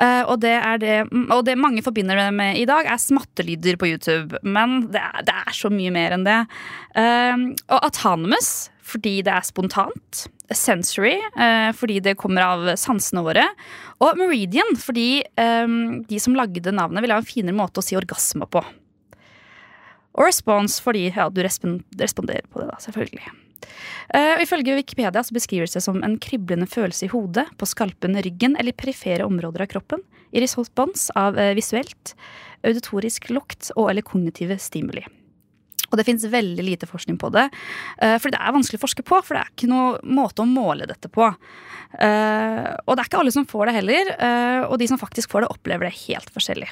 [0.00, 0.96] Uh, og, det er det,
[1.34, 4.38] og det mange forbinder det med i dag, er smattelyder på YouTube.
[4.42, 6.40] Men det er, det er så mye mer enn det.
[6.94, 10.26] Um, og autonomous fordi det er spontant.
[10.48, 11.18] Sensory
[11.76, 13.42] fordi det kommer av sansene våre.
[14.00, 18.48] Og meridian fordi de som lagde navnet, ville ha en finere måte å si orgasme
[18.48, 18.62] på.
[20.16, 23.28] Og response fordi ja, du responderer på det, da, selvfølgelig.
[24.14, 28.56] Uh, ifølge Wikipedia så beskrives det som en kriblende følelse i hodet, på skalpen, ryggen
[28.60, 32.14] eller perifere områder av kroppen, i respons av uh, visuelt,
[32.66, 35.04] auditorisk lukt og eller kognitive stimuli.
[35.88, 37.46] Og det fins veldig lite forskning på det,
[37.96, 39.20] Fordi for det er vanskelig å forske på.
[39.24, 41.30] For det er ikke noen måte å måle dette på.
[41.88, 45.32] Uh, og det er ikke alle som får det heller, uh, og de som faktisk
[45.32, 46.68] får det, opplever det helt forskjellig.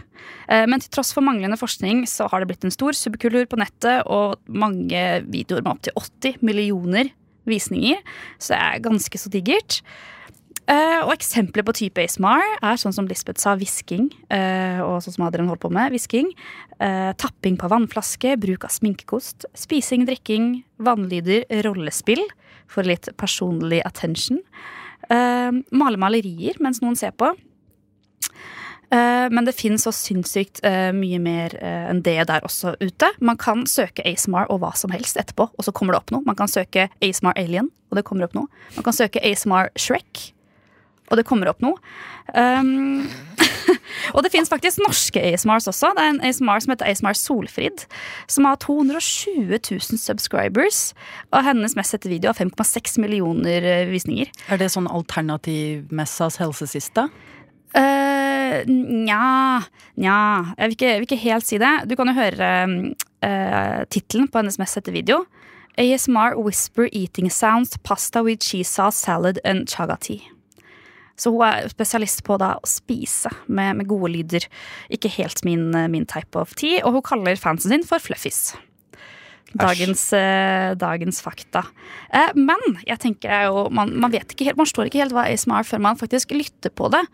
[0.69, 4.05] Men til tross for manglende forskning så har det blitt en stor subkultur på nettet,
[4.07, 7.11] og mange videoer med opptil 80 millioner
[7.49, 8.03] visninger,
[8.39, 9.81] så det er ganske så digert.
[10.67, 14.09] Uh, og eksempler på type ASMR er sånn som Lisbeth sa, hvisking.
[14.33, 16.33] Uh, og sånn som Adrian holdt på med, hvisking.
[16.81, 19.47] Uh, tapping på vannflaske, bruk av sminkekost.
[19.55, 22.25] Spising, drikking, vannlyder, rollespill
[22.71, 24.43] for litt personlig attention.
[25.07, 27.29] male malerier mens noen ser på.
[28.91, 30.65] Men det finnes så sinnssykt
[30.99, 33.13] mye mer enn det der også ute.
[33.23, 36.27] Man kan søke ASMR og hva som helst etterpå, og så kommer det opp noe.
[36.27, 38.51] Man kan søke ASMR Alien, og det kommer opp noe.
[38.75, 40.33] Man kan søke ASMR Shrek,
[41.11, 41.79] og det kommer opp noe.
[42.35, 43.07] Um,
[44.15, 45.93] og det fins faktisk norske ASMRs også.
[45.97, 47.87] Det er en ASMR som heter ASMR Solfrid.
[48.31, 50.91] Som har 220 000 subscribers.
[51.33, 54.33] Og hennes mest sette video har 5,6 millioner eh, visninger.
[54.51, 57.09] Er det sånn alternativmessas helsesiste?
[57.77, 59.67] Uh, Nja
[60.01, 60.19] Nja,
[60.57, 61.75] jeg vil, ikke, jeg vil ikke helt si det.
[61.91, 65.25] Du kan jo høre uh, tittelen på hennes mest sette video.
[65.77, 70.36] ASMR Whisper Eating Sounds Pasta with cheese sauce, salad and chaga tea.
[71.17, 74.47] Så hun er spesialist på da å spise med, med gode lyder.
[74.93, 76.83] Ikke helt min, min type of tea.
[76.85, 78.55] Og hun kaller fansen sin for fluffies.
[79.57, 81.63] Dagens, eh, dagens fakta.
[82.13, 85.29] Eh, men jeg tenker jo, man, man vet ikke helt, man står ikke helt hva
[85.31, 87.05] ASMR før man faktisk lytter på det.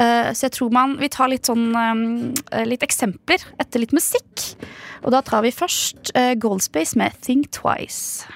[0.00, 4.56] Eh, så jeg tror man Vi tar litt sånn eh, litt eksempler etter litt musikk.
[5.04, 8.26] Og da tar vi først eh, Goldspace med Think Twice.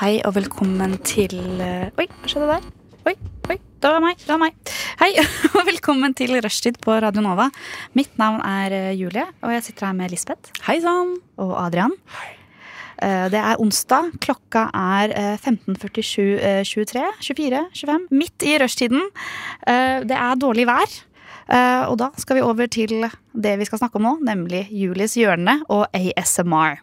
[0.00, 2.70] Hei og velkommen til eh, Oi, hva skjedde der?
[3.08, 3.14] Oi,
[3.50, 4.18] oi, det var meg.
[4.20, 4.54] det var meg.
[5.00, 5.10] Hei
[5.56, 7.48] og velkommen til Rushtid på Radio Nova.
[7.98, 11.16] Mitt navn er eh, Julie, og jeg sitter her med Lisbeth Hei sann!
[11.42, 11.94] og Adrian.
[12.18, 12.30] Hei.
[13.02, 14.12] Det er onsdag.
[14.22, 17.00] Klokka er eh, 15.47, eh, 23,
[17.32, 18.04] 24, 25.
[18.14, 19.08] Midt i rushtiden.
[19.66, 20.92] Eh, Det er dårlig vær.
[21.50, 25.16] Eh, Og da skal vi over til det vi skal snakke om nå, nemlig Julies
[25.18, 26.78] hjørne og ASMR.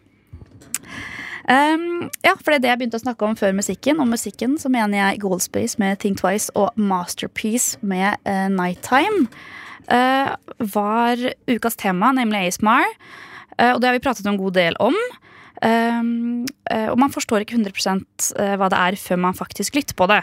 [1.50, 4.02] Um, ja, for det er det jeg begynte å snakke om før musikken.
[4.02, 9.26] Og musikken så mener jeg Goldspace med Think Twice og Masterpiece med uh, Nighttime.
[9.90, 10.36] Uh,
[10.76, 12.94] var ukas tema, nemlig ASMR.
[13.58, 14.96] Uh, og det har vi pratet en god del om.
[15.60, 17.74] Um, eh, og man forstår ikke 100
[18.40, 20.22] eh, hva det er før man faktisk lytter på det.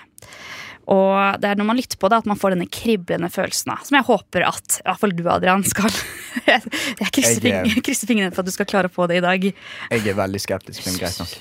[0.93, 3.75] Og det er når man lytter på det at man får denne kriblende følelsen.
[3.89, 5.91] Som jeg håper at i hvert fall du, Adrian, skal
[6.47, 6.63] Jeg,
[7.01, 9.25] jeg krysser, Jeg, er, krysser fingrene for at du skal klare å få det i
[9.25, 9.47] dag.
[9.49, 11.33] Jeg er veldig skeptisk, men greit nok.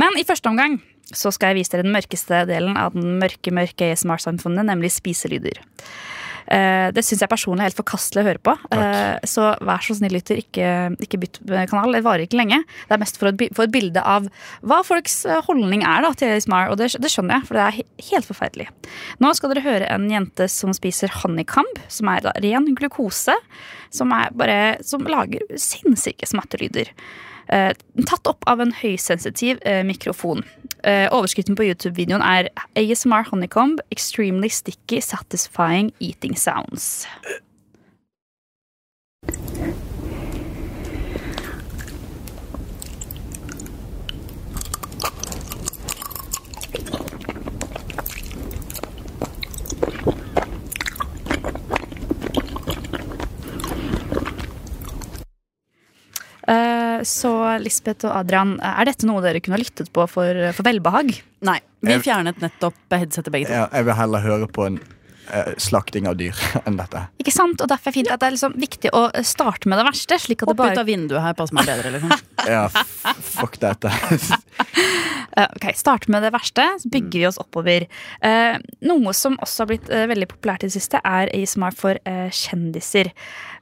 [0.00, 0.78] Men i første omgang
[1.12, 5.60] så skal jeg vise dere den mørkeste delen av den mørke mørke ASMR-samfunnet, nemlig spiselyder.
[6.52, 8.54] Eh, det syns jeg personlig er helt forkastelig å høre på.
[8.76, 10.68] Eh, så vær så snill, lytter, ikke,
[11.04, 11.94] ikke bytt kanal.
[11.94, 12.60] Det varer ikke lenge.
[12.84, 14.28] Det er mest for å få et bilde av
[14.66, 17.66] hva folks eh, holdning er da, til ASMR, og det, det skjønner jeg, for det
[17.66, 18.68] er helt forferdelig.
[19.24, 23.36] Nå skal dere høre en jente som spiser honeycomb, som er da ren glukose,
[23.94, 26.90] som, er bare, som lager sinnssyke smattelyder.
[27.44, 30.40] Tatt opp av en høysensitiv mikrofon.
[30.84, 37.06] Eh, overskriften på YouTube-videoen er ASMR Honeycomb Extremely Sticky Satisfying Eating Sounds.
[56.48, 57.30] Eh, så
[57.62, 61.14] Lisbeth og Adrian, er dette noe dere kunne ha lyttet på for, for velbehag?
[61.44, 63.52] Nei, vi Jeg- fjernet nettopp headsetet begge to.
[63.56, 64.78] Ja, jeg vil heller høre på en
[65.32, 66.34] eh, slakting av dyr
[66.66, 67.06] enn dette.
[67.22, 67.60] Ikke sant?
[67.64, 70.18] Og derfor er det fint at det er liksom viktig å starte med det verste.
[70.20, 70.72] Slik at det bare...
[70.76, 72.14] ut av vinduet her passer meg bedre, liksom.
[72.54, 72.66] Ja,
[73.34, 73.92] fuck dette.
[75.34, 77.88] Eh, Ok, Starte med det verste, så bygger vi oss oppover.
[78.22, 78.54] Eh,
[78.86, 82.28] noe som også har blitt eh, veldig populært i det siste, er ASMR for eh,
[82.30, 83.10] kjendiser.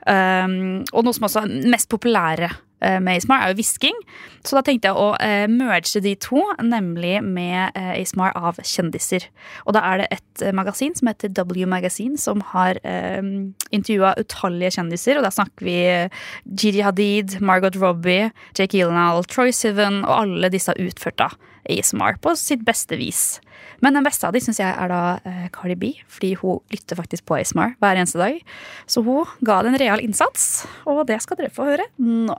[0.04, 3.98] Um, og noe som også er mest populære eh, med ASMR, er jo hvisking.
[4.42, 9.28] Så da tenkte jeg å eh, merge de to, nemlig med eh, ASMR av kjendiser.
[9.66, 13.22] Og da er det et eh, magasin som heter W Magazine, som har eh,
[13.70, 15.20] intervjua utallige kjendiser.
[15.20, 20.50] Og da snakker vi eh, Gigi Hadid, Margot Robbie, Jake Gyllenhaal, Troy Sivan, og alle
[20.52, 23.38] disse har utført ASMR på sitt beste vis.
[23.82, 26.98] Men den beste av de syns jeg er da eh, Cardi B, fordi hun lytter
[26.98, 28.42] faktisk på ASMR hver eneste dag.
[28.90, 32.38] Så hun ga det en real innsats, og det skal dere få høre nå.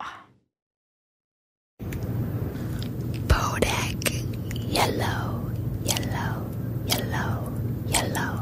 [3.28, 4.24] Bodak
[4.69, 5.50] yellow,
[5.84, 6.46] yellow,
[6.88, 7.52] yellow,
[7.88, 8.34] yellow.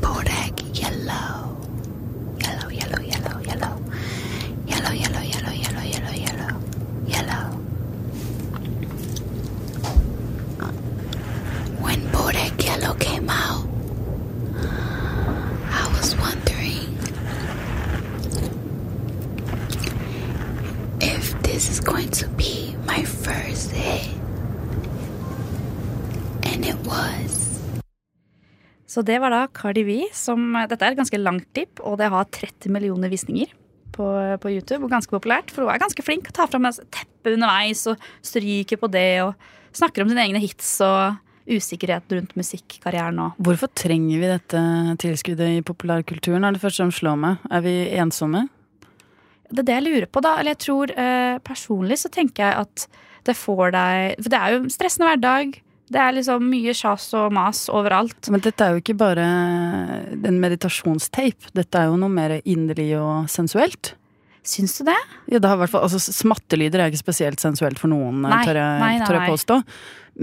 [0.00, 1.56] Bodak yellow.
[2.42, 3.76] Yellow, yellow, yellow, yellow.
[4.66, 6.60] Yellow, yellow, yellow, yellow, yellow, yellow.
[7.06, 7.46] Yellow.
[11.82, 13.66] When Bodak Yellow came out,
[15.70, 16.45] I was wondering
[21.56, 24.12] this is going to be my first hit.
[26.52, 27.32] And it was.
[28.86, 32.10] Så det var da Cardi B som Dette er et ganske langt klipp, og det
[32.12, 33.48] har 30 millioner visninger
[33.96, 34.04] på,
[34.42, 34.84] på YouTube.
[34.84, 36.28] Og ganske populært, for hun er ganske flink.
[36.36, 39.08] Tar fram teppet teppe underveis og stryker på det.
[39.24, 39.32] Og
[39.80, 41.16] snakker om sine egne hits og
[41.46, 44.60] usikkerhet rundt musikkarrieren og Hvorfor trenger vi dette
[45.00, 46.44] tilskuddet i populærkulturen?
[46.44, 47.48] er det første som slår meg.
[47.48, 48.44] Er vi ensomme?
[49.50, 50.36] Det er det jeg lurer på, da.
[50.40, 52.88] Eller jeg tror eh, personlig så tenker jeg at
[53.26, 55.56] det får deg For det er jo en stressende hverdag.
[55.86, 58.26] Det er liksom mye sjas og mas overalt.
[58.34, 59.26] Men dette er jo ikke bare
[60.16, 61.52] en meditasjonstape.
[61.54, 63.92] Dette er jo noe mer inderlig og sensuelt.
[64.46, 64.98] Syns du det?
[65.30, 68.44] Ja, det har i hvert fall, altså Smattelyder er ikke spesielt sensuelt for noen, Nei,
[68.46, 69.58] tør, jeg, nei, nei, tør jeg påstå.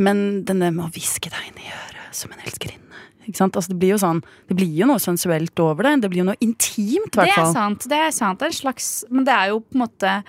[0.07, 2.82] Men den der med å hviske deg inn i øret som en elskerinne.
[3.31, 3.55] Sant?
[3.55, 6.01] Altså, det blir sånn Det blir jo noe sensuelt over det.
[6.01, 7.53] Det blir jo noe intimt, i Det hvert er fall.
[7.53, 7.87] sant.
[7.89, 10.23] det er sant, det er en slags Men det er jo på en måte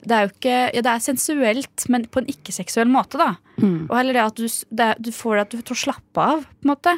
[0.00, 3.34] det er jo ikke Ja, det er sensuelt, men på en ikke-seksuell måte, da.
[3.60, 3.84] Mm.
[3.90, 6.64] Og heller det at du, det, du får det at du får slappe av, på
[6.64, 6.94] en måte.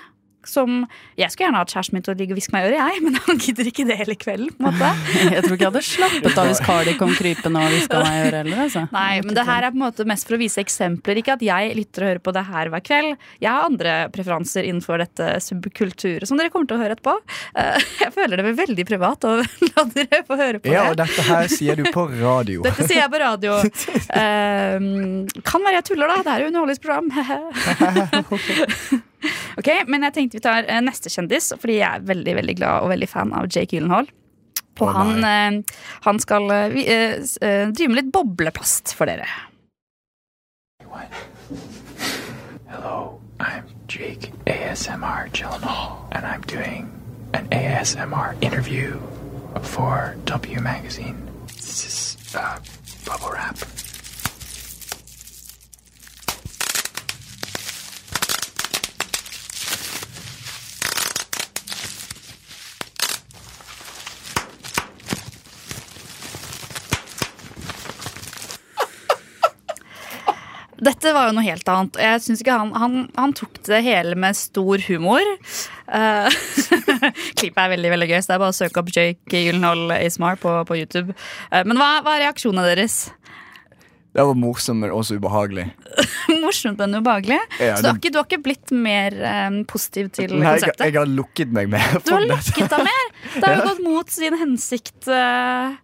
[0.49, 0.87] Som
[1.19, 3.03] Jeg skulle gjerne hatt kjæresten min til å ligge og hviske meg i øret, jeg,
[3.07, 4.51] men han gidder ikke det hele kvelden.
[4.57, 4.91] på en måte
[5.37, 8.23] Jeg tror ikke jeg hadde slappet av hvis Cardi kom krypende og hviska meg i
[8.27, 8.59] øret heller.
[8.67, 8.83] Altså.
[8.99, 11.21] Nei, men det her er på en måte mest for å vise eksempler.
[11.23, 13.11] Ikke at jeg lytter og hører på det her hver kveld.
[13.43, 17.15] Jeg har andre preferanser innenfor dette subkulturet, som dere kommer til å høre etterpå.
[17.59, 20.75] Eh, Jeg føler det blir veldig privat å la dere få høre på det.
[20.75, 22.63] Ja, og dette her sier du på radio.
[22.67, 23.53] Dette sier jeg på radio.
[23.63, 24.77] Eh,
[25.47, 26.17] kan være jeg tuller, da.
[26.27, 27.07] Det er jo underholdningsprogram.
[29.61, 32.83] ok, Men jeg tenkte vi tar eh, neste kjendis, fordi jeg er veldig veldig glad
[32.83, 34.11] og veldig fan av Jake Gyllenhaal.
[34.81, 39.29] Og oh, han, eh, han skal eh, vi- drive med litt bobleplast for dere.
[42.69, 46.91] Hello, I'm Jake ASMR Gyllenhaal, and I'm doing
[47.35, 49.01] an ASMR interview
[49.63, 51.29] for W Magazine.
[51.47, 52.59] This is uh,
[53.05, 53.59] bubble wrap.
[70.83, 71.99] Dette var jo noe helt annet.
[72.03, 75.23] Jeg synes ikke han, han, han tok det hele med stor humor.
[75.87, 76.27] Uh,
[77.39, 80.41] Klippet er veldig veldig gøy, så det er bare å søke opp Jake Gyllenhaal Ismar
[80.43, 81.15] på, på YouTube.
[81.53, 83.05] Uh, men hva, hva er reaksjonene deres?
[84.13, 85.71] Det var morsomt, men også ubehagelig.
[86.43, 87.39] Morsomt, men ubehagelig?
[87.57, 89.17] Ja, så du har, ikke, du har ikke blitt mer
[89.49, 90.85] um, positiv til Nei, jeg, konseptet?
[90.91, 91.95] jeg har lukket meg mer.
[92.05, 93.09] Du har lukket deg mer!
[93.39, 95.09] Det har jo gått mot sin hensikt.
[95.09, 95.79] eh.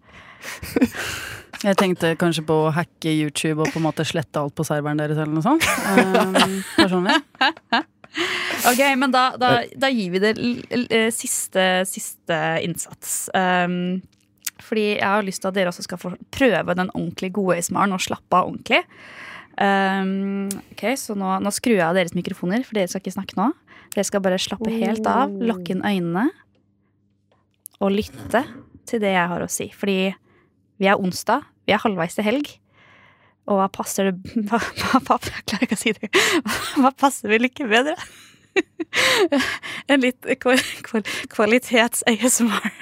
[1.65, 5.01] Jeg tenkte kanskje på å hacke YouTube og på en måte slette alt på serveren
[5.01, 5.65] deres eller noe sånt.
[5.91, 7.19] Um, personlig.
[8.67, 13.29] Ok, men da, da, da gir vi det l- l- eh, siste, siste innsats.
[13.37, 14.01] Um,
[14.65, 17.95] fordi jeg har lyst til at dere også skal få prøve den ordentlig gode ASMR-en
[17.95, 18.81] og slappe av ordentlig.
[19.61, 23.39] Um, ok, Så nå, nå skrur jeg av deres mikrofoner, for dere skal ikke snakke
[23.39, 23.51] nå.
[23.95, 26.27] Dere skal bare slappe helt av, lukke inn øynene
[27.79, 28.43] og lytte
[28.89, 29.69] til det jeg har å si.
[29.77, 29.99] Fordi
[30.79, 32.47] vi er onsdag, vi er halvveis til helg.
[33.49, 34.15] Og hva passer det
[34.49, 36.09] hva, hva, Jeg ikke å si det.
[36.77, 37.97] Hva passer vel ikke bedre?
[39.89, 42.73] En litt kval, kval, kvalitets-ASMR.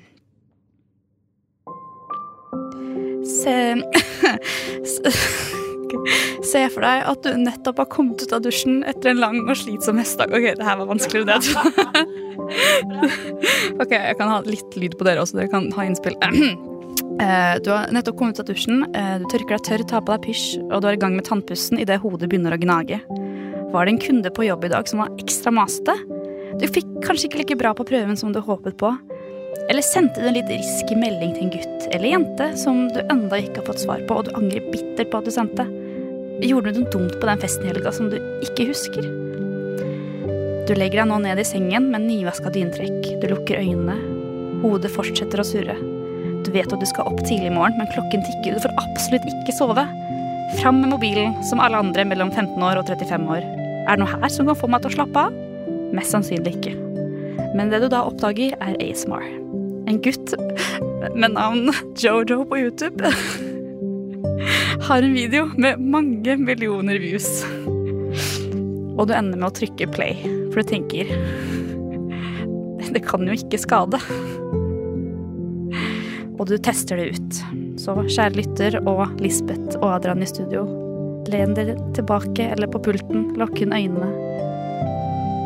[3.30, 3.54] Se,
[6.46, 9.56] Se for deg at du nettopp har kommet ut av dusjen etter en lang og
[9.58, 10.32] slitsom hestedag.
[10.36, 12.06] Ok, det her var vanskeligere det
[13.82, 15.38] ok, jeg kan ha litt lyd på dere også.
[15.38, 16.18] Dere kan ha innspill.
[17.20, 20.14] Eh, Du har nettopp kommet ut av dusjen, eh, du tørker deg tørr, tar på
[20.14, 22.96] deg pysj, og du er i gang med tannpussen idet hodet begynner å gnage.
[23.74, 25.92] Var det en kunde på jobb i dag som var ekstra masete?
[26.56, 28.94] Du fikk kanskje ikke like bra på prøven som du håpet på?
[29.70, 33.38] Eller sendte du en litt risky melding til en gutt eller jente som du enda
[33.38, 35.66] ikke har fått svar på, og du angrer bittert på at du sendte?
[36.42, 39.06] Gjorde du noe dumt på den festen i helga som du ikke husker?
[40.66, 43.08] Du legger deg nå ned i sengen med nyvaska dyntrekk.
[43.22, 43.96] Du lukker øynene.
[44.62, 45.74] Hodet fortsetter å surre.
[46.46, 48.54] Du vet at du skal opp tidlig i morgen, men klokken tikker.
[48.54, 49.84] Du får absolutt ikke sove.
[50.60, 53.46] Fram med mobilen, som alle andre mellom 15 år og 35 år.
[53.86, 55.42] Er det noe her som kan få meg til å slappe av?
[55.96, 56.76] Mest sannsynlig ikke.
[57.58, 59.39] Men det du da oppdager, er ASMR.
[59.90, 60.34] En gutt
[61.14, 63.10] med navn Jojo på YouTube
[64.86, 67.26] har en video med mange millioner views.
[68.94, 70.14] Og du ender med å trykke play,
[70.52, 71.10] for du tenker
[72.94, 73.98] Det kan jo ikke skade.
[76.38, 77.42] Og du tester det ut.
[77.82, 80.68] Så kjære lytter og Lisbeth og Adrian i studio,
[81.34, 84.14] len dere tilbake eller på pulten, lukk inn øynene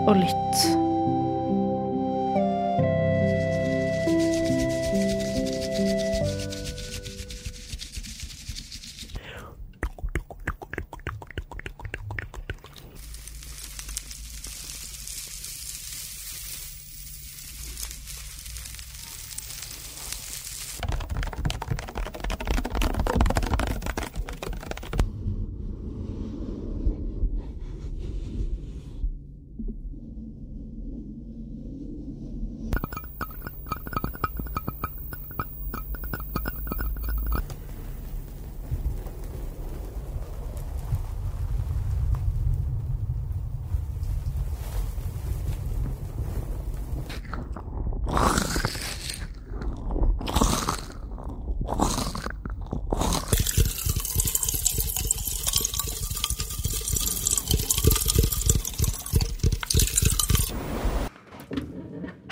[0.05, 0.84] og lytt.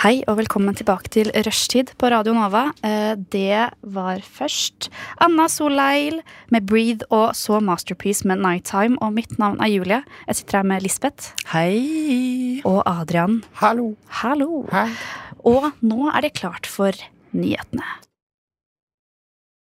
[0.02, 2.72] Hei og velkommen tilbake til Rushtid på Radio Nova.
[2.82, 4.88] Eh, Det var først
[5.20, 8.98] Anna Solheil med Breathe og så Masterpiece med Nighttime.
[9.00, 10.02] Og mitt navn er Julie.
[10.26, 12.62] Jeg sitter her med Lisbeth Hei!
[12.64, 13.44] og Adrian.
[13.54, 13.94] Hallo.
[14.08, 14.66] Hallo.
[14.72, 14.88] Hei.
[15.44, 16.90] Og nå er det klart for
[17.32, 17.86] nyhetene.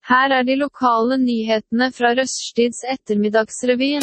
[0.09, 4.01] Her er de lokale nyhetene fra Røststids ettermiddagsrevyen.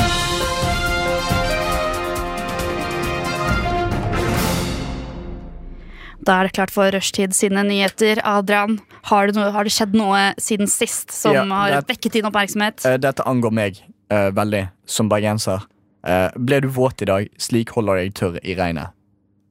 [6.26, 8.20] Da er det klart for Rushtid sine nyheter.
[8.26, 8.78] Adrian,
[9.10, 12.82] har det, noe, har det skjedd noe siden sist som Ja, har vekket din oppmerksomhet?
[12.84, 15.64] Uh, Dette angår meg uh, veldig, som bergenser.
[16.06, 17.30] Uh, ble du våt i dag?
[17.40, 18.94] Slik holder jeg tørr i regnet.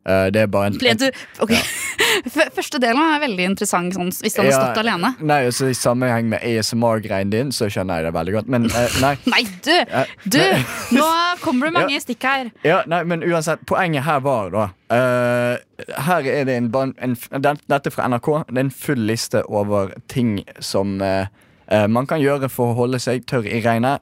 [0.08, 1.08] Eh, det er bare en, Ble du
[1.43, 1.58] okay.
[1.60, 2.46] ja.
[2.58, 5.10] Første delen er veldig interessant sånn, hvis hadde Ja, stått alene.
[5.20, 8.52] Nei, altså I sammenheng med ASMR-greien din, så skjønner jeg det veldig godt.
[8.56, 9.13] Men eh, nei.
[9.34, 9.74] Nei, du!
[9.76, 10.39] Eh, Du!
[10.96, 11.08] Nå
[11.43, 12.52] kommer det mange stikk her.
[12.67, 15.58] Ja, nei, men uansett, poenget her var da Uh,
[16.08, 16.70] Her er det en,
[17.04, 18.30] en den- Dette er fra NRK.
[18.48, 21.26] Det er en full liste over ting som uh,
[21.67, 24.00] uh, man kan gjøre for å holde seg tørr i regnet.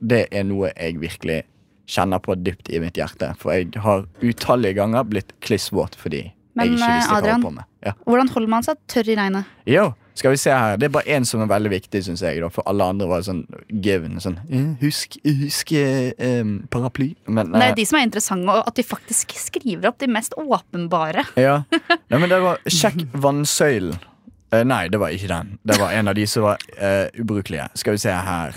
[0.00, 1.42] Det er noe jeg virkelig
[1.86, 3.32] kjenner på dypt i mitt hjerte.
[3.40, 6.24] For jeg har utallige ganger blitt kliss våt fordi
[6.56, 7.42] Men, jeg ikke eh, visste hva jeg Adrian?
[7.42, 7.70] holdt på med.
[7.86, 7.92] Ja.
[8.08, 9.54] Hvordan holder man seg tørr i regnet?
[9.70, 9.84] Jo,
[10.16, 10.78] skal vi se her.
[10.80, 12.40] Det er bare én som er veldig viktig, syns jeg.
[12.42, 14.16] Da, for alle andre var sånn given.
[14.24, 17.10] Sånn, eh, husk husk eh, paraply.
[17.28, 20.08] Men Det eh, er de som er interessante, og at de faktisk skriver opp de
[20.10, 21.26] mest åpenbare.
[21.36, 21.60] Ja,
[22.10, 24.00] Nei, men det var Sjekk vannsøylen.
[24.54, 25.48] Eh, nei, det var ikke den.
[25.66, 27.64] Det var en av de som var eh, ubrukelige.
[27.74, 28.54] Skal vi se her.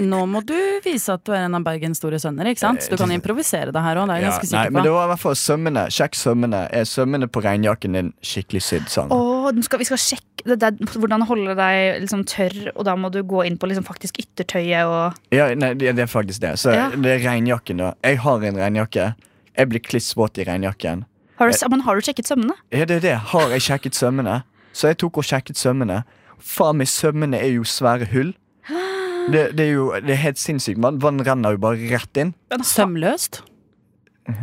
[0.00, 0.54] Nå må du
[0.84, 2.86] vise at du er en av Bergens store sønner, ikke sant?
[2.88, 4.94] Du kan improvisere det her òg, det er jeg Ja, ganske nei, sikker men det
[4.94, 5.84] var i hvert fall sømmene.
[5.92, 6.62] Sjekk sømmene.
[6.72, 9.12] Er sømmene på regnjakken din skikkelig sydd sånn?
[9.12, 13.10] Oh, skal, vi skal sjekke det der, hvordan holde deg liksom tørr, og da må
[13.12, 16.54] du gå inn på liksom faktisk yttertøyet og Ja, nei, det, det er faktisk det.
[16.62, 16.88] Så Ja.
[16.94, 17.92] det er regnjakken, da.
[18.04, 19.12] Jeg har en regnjakke.
[19.56, 21.04] Jeg blir kliss våt i regnjakken.
[21.36, 22.54] har du, Men har du sjekket sømmene?
[22.72, 23.16] Ja, det er det.
[23.32, 24.42] Har jeg sjekket sømmene?
[24.76, 26.02] Så jeg tok og sjekket sømmene.
[26.36, 28.34] Faen meg, sømmene er jo svære hull.
[29.26, 30.78] Det, det er jo det er helt sinnssykt.
[30.78, 32.28] Man, vann renner jo bare rett inn.
[32.62, 33.40] Sømløst.
[34.26, 34.34] Det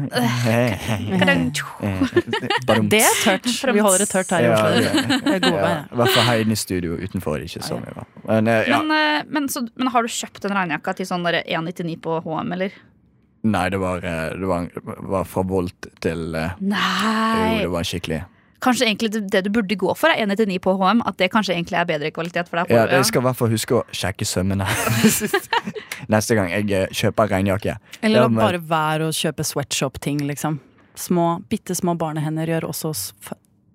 [2.99, 3.47] er tørt.
[3.47, 4.67] Vi holder det tørt her i Oslo.
[4.83, 4.89] ja.
[5.91, 6.91] I hvert fall her inne i studio.
[6.99, 7.91] Utenfor ikke så mye.
[8.27, 8.77] Men, eh, ja.
[8.83, 12.49] Men, eh, men, så, men har du kjøpt en regnjakke til sånn 199 på HM,
[12.55, 12.71] eller?
[13.43, 14.61] Nei, det var, eh, det var,
[15.15, 16.47] var fra Volt til Nei.
[16.63, 18.21] Jo, det var skikkelig.
[18.63, 21.01] Kanskje egentlig det- det du burde gå for, er 1-9 på HM.
[21.05, 22.71] At det kanskje egentlig er bedre kvalitet for deg.
[22.71, 24.65] Ja, Jeg skal i hvert fall huske å sjekke sømmene.
[26.13, 27.77] neste gang jeg eh, kjøper regnjakke.
[28.01, 30.59] Eller Ja, men- bare være og kjøpe sweatshop-ting, liksom.
[30.95, 32.93] Små, bitte små barnehender gjør også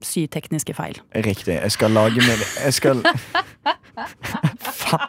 [0.01, 0.95] sytekniske feil.
[1.15, 1.59] Riktig.
[1.61, 3.03] Jeg skal lage meg Jeg skal
[4.79, 5.09] Faen.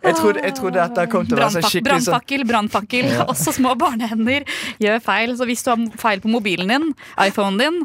[0.00, 3.10] Jeg trodde, jeg trodde dette kom til å være sånn skikkelig sånn Brannfakkel, brannfakkel.
[3.32, 4.46] Også små barnehender
[4.80, 5.34] gjør feil.
[5.36, 6.86] Så hvis du har feil på mobilen din,
[7.20, 7.78] iPhonen din,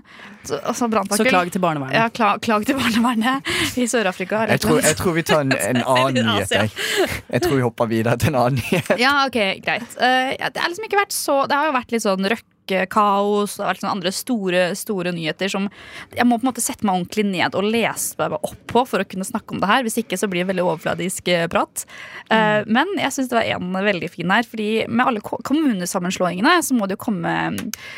[0.45, 0.87] så, altså
[1.17, 1.97] Så klag til barnevernet.
[1.97, 4.45] Ja, klag, klag til barnevernet i Sør-Afrika.
[4.47, 6.51] jeg tror, jeg tror vi tar en, en annen nyhet.
[6.51, 6.69] Jeg.
[7.33, 8.95] jeg tror vi hopper videre til en annen nyhet.
[9.01, 9.87] Ja, ok, greit.
[9.97, 12.29] Uh, det, er liksom ikke vært så, det har jo vært litt sånn
[12.65, 15.67] røkkekaos og andre store, store nyheter som
[16.15, 18.99] jeg må på en måte sette meg ordentlig ned og lese meg opp på for
[19.01, 19.83] å kunne snakke om det her.
[19.83, 21.85] Hvis ikke så blir det veldig overfladisk eh, prat.
[22.29, 24.43] Eh, Men jeg syns det var en veldig fin her.
[24.43, 27.35] fordi med alle kommunesammenslåingene så må det jo komme,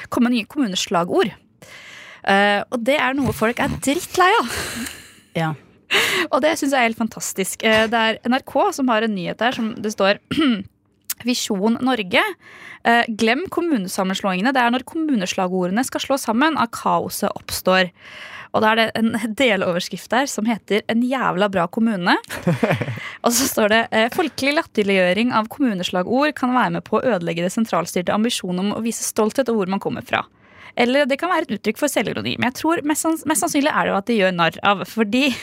[0.10, 1.32] komme nye kommuneslagord.
[2.28, 4.58] Eh, og det er noe folk er drittlei av.
[5.38, 5.54] Ja.
[6.34, 7.62] Og det syns jeg er helt fantastisk.
[7.64, 10.20] Det er NRK som har en nyhet der som det står
[11.28, 12.24] Visjon Norge.
[12.88, 14.54] Eh, glem kommunesammenslåingene.
[14.56, 17.90] Det er når kommuneslagordene skal slå sammen at kaoset oppstår.
[18.56, 22.16] Og da er det en deloverskrift der som heter 'En jævla bra kommune'.
[23.26, 27.44] Og så står det eh, 'Folkelig latterliggjøring av kommuneslagord kan være med på å ødelegge
[27.44, 30.24] det sentralstyrte ambisjonen om å vise stolthet over hvor man kommer fra'.
[30.78, 32.38] Eller det kan være et uttrykk for selvironi.
[32.38, 34.86] Men jeg tror mest, sanns- mest sannsynlig er det jo at de gjør narr av.
[34.86, 35.36] Fordi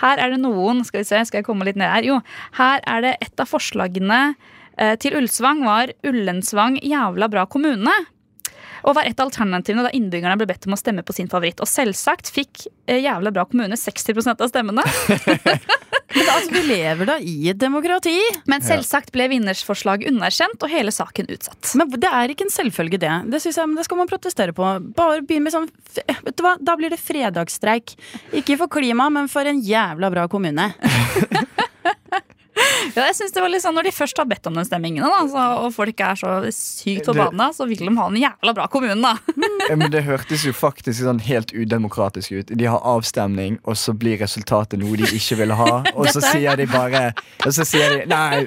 [0.00, 2.02] her er det noen Skal vi se, skal jeg komme litt ned her?
[2.02, 2.20] Jo,
[2.52, 4.34] her er det et av forslagene
[5.02, 7.92] til Ullsvang var Ullensvang jævla bra kommune.
[8.86, 11.60] Og var et av alternativene da innbyggerne ble bedt om å stemme på sin favoritt.
[11.60, 14.84] Og selvsagt fikk eh, jævla bra kommune 60% av stemmene.
[16.10, 18.16] Men altså, vi lever da i et demokrati.
[18.50, 21.74] Men selvsagt ble vinnersforslaget underkjent og hele saken utsatt.
[21.78, 23.12] Men det er ikke en selvfølge, det.
[23.30, 24.72] Det, jeg, men det skal man protestere på.
[24.96, 27.94] Bare begynn med sånn Vet du hva, Da blir det fredagsstreik.
[28.42, 30.72] Ikke for klima, men for en jævla bra kommune.
[32.96, 35.04] Ja, jeg synes det var litt sånn Når de først har bedt om den stemmingen,
[35.04, 38.66] da, så, og folk er så sykt forbanna, så vil de ha en jævla bra
[38.72, 39.16] kommune, da.
[39.70, 42.48] Ja, Men det hørtes jo faktisk sånn helt udemokratisk ut.
[42.58, 45.82] De har avstemning, og så blir resultatet noe de ikke ville ha.
[45.94, 47.10] Og så sier de bare
[47.46, 48.46] Og så sier de Nei,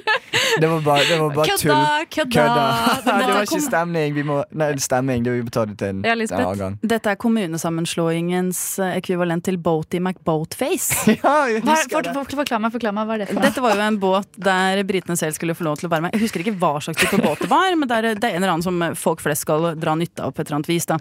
[0.60, 1.72] det var bare, det var bare tull.
[2.12, 2.66] Kødda, kødda.
[3.06, 4.16] Det var ikke stemning.
[4.18, 5.24] Vi må, nei, stemming.
[5.26, 6.44] Det vil vi ta det til en, Ja, en Lisbeth.
[6.50, 6.76] annen gang.
[6.94, 11.04] Dette er kommunesammenslåingens eh, ekvivalent til Boaty McBoatface.
[11.24, 13.46] Ja, jeg Hva, husker for, for, forklar meg, forklar meg, hva er det for noe?
[13.48, 16.16] Dette var jo en båt der britene selv skulle få lov til å være med.
[16.16, 18.44] Jeg husker ikke hva slags type båt det var, men det er, det er en
[18.44, 20.88] eller annen som folk flest skal dra nytte av på et eller annet vis.
[20.90, 21.00] Da.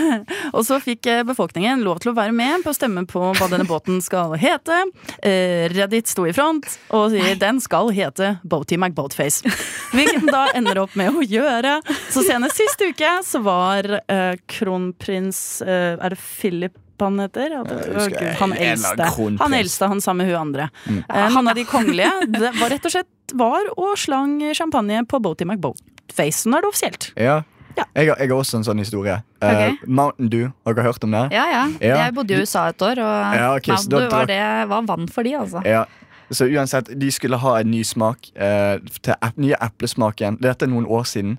[0.56, 3.50] Og så fikk eh, befolkningen lov til å være med på å stemme på hva
[3.52, 4.82] denne båten skal hete.
[5.22, 9.46] Eh, Reddit sto i front og sier den skal hete Boaty McBoatface.
[9.94, 11.78] Hvilket den da ender opp med å gjøre.
[12.12, 16.74] Så senest sist uke så var eh, kronprins Er det Philip
[17.04, 17.50] han heter?
[17.58, 17.64] Ja,
[17.96, 19.10] husker han eldste.
[19.40, 20.68] Han eldste, han sammen med hun andre.
[20.86, 21.02] Mm.
[21.08, 25.44] Han av de kongelige det var rett og slett var og slang champagne på Boaty
[25.44, 26.46] McBoatface.
[26.48, 27.10] Nå er det offisielt.
[27.18, 27.42] Ja.
[27.76, 27.84] Ja.
[27.92, 29.18] Jeg, har, jeg har også en sånn historie.
[29.36, 29.74] Okay.
[29.74, 31.26] Uh, Mountain Dew, har dere hørt om det?
[31.36, 31.64] Ja, ja.
[31.82, 31.98] Ja.
[32.06, 34.40] Jeg bodde i USA et år, og Ja, okay, Mountain Dew var, det,
[34.70, 35.62] var vann for de, altså.
[35.68, 35.84] Ja.
[36.32, 40.40] Så uansett, de skulle ha en ny smak uh, til nye eplesmaken.
[40.42, 41.36] Dette er noen år siden.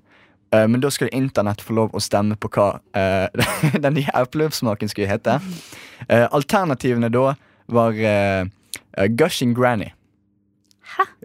[0.51, 3.27] Eh, men da skulle internett få lov å stemme på hva eh,
[3.83, 5.39] den nye eplesmaken skulle hete.
[6.07, 7.33] Eh, alternativene da
[7.67, 7.97] var
[9.19, 9.89] Gushing Granny.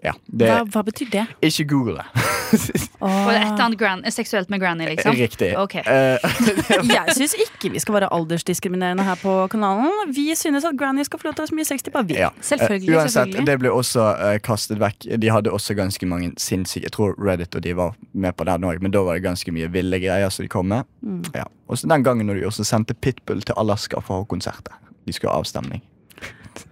[0.03, 1.27] Ja, det, Hva, hva betyr det?
[1.47, 2.07] ikke google det.
[3.03, 5.15] Og et eller annet gran seksuelt med Granny, liksom.
[5.17, 5.53] Riktig.
[5.57, 5.77] Ok.
[5.79, 6.19] Eh,
[6.97, 10.13] Jeg syns ikke vi skal være aldersdiskriminerende her på kanalen.
[10.13, 12.09] Vi synes at Granny skal få lov til å ha så mye sex de bare
[12.11, 12.19] vil.
[12.21, 12.33] ja.
[12.43, 13.47] Selvfølgelig, Eh, uansett, selvfølgelig.
[13.47, 15.07] det ble også uh, kastet vekk.
[15.23, 18.59] De hadde også ganske mange sinnssyke Jeg tror Reddit og de var med på det
[18.59, 20.85] òg, men da var det ganske mye ville greier som de kom med.
[21.07, 21.23] Mm.
[21.35, 21.47] Ja.
[21.69, 24.67] Og så den gangen når de også sendte Pitbull til Alaska for å ha konsert
[24.67, 24.77] der.
[25.07, 25.81] De skulle ha avstemning.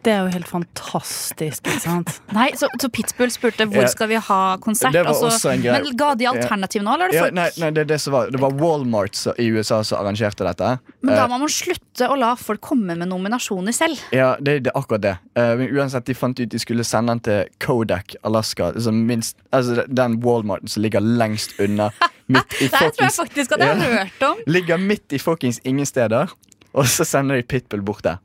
[0.04, 2.10] Det er jo helt fantastisk, ikke sant?
[2.36, 3.88] Nei, så, så Pitbull spurte hvor Ja.
[3.92, 4.92] skal vi ha konsert.
[4.92, 5.80] Det var altså, også en greie.
[5.82, 7.08] Men ga de alternativ nå, eller?
[7.08, 10.00] er det Ja, nei, nei, det, det, var, det var Walmart så, i USA som
[10.02, 10.70] arrangerte dette.
[11.02, 14.00] Men da Eh, må man slutte å la folk komme med nominasjoner selv.
[14.16, 15.14] ja, det, det er akkurat det.
[15.36, 18.70] Eh, men uansett, De fant ut de skulle sende den til Kodak, Alaska.
[18.74, 21.90] Altså, minst, altså Den Walmarten som ligger lengst unna.
[22.30, 24.36] Midt i Det tror jeg faktisk at jeg har hørt om.
[24.46, 26.30] Ligger midt i fuckings ingen steder.
[26.72, 28.20] Og så sender de Pitbull bort der.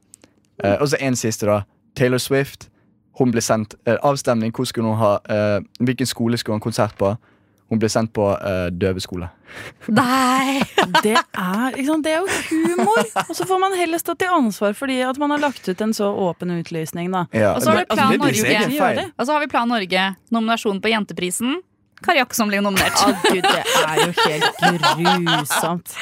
[0.64, 1.62] Eh, og så en siste, da.
[1.96, 2.70] Taylor Swift.
[3.20, 4.52] Hun ble sendt uh, avstemning.
[4.56, 7.14] Hvor skulle hun ha uh, Hvilken skole skulle hun ha konsert på?
[7.72, 9.30] Hun ble sendt på uh, døveskole.
[10.00, 10.60] Nei!
[11.02, 13.00] Det er, det er jo humor!
[13.24, 15.96] Og så får man heller stå til ansvar fordi at man har lagt ut en
[15.96, 17.26] så åpen utlysning, da.
[17.34, 19.08] Ja, Og så har vi Plan er deres Norge.
[19.16, 20.06] Og så har vi Plan Norge.
[20.36, 21.58] Nominasjon på Jenteprisen.
[22.06, 22.96] Kari som blir nominert.
[23.02, 24.62] Å gud, det er jo helt
[25.02, 25.96] grusomt.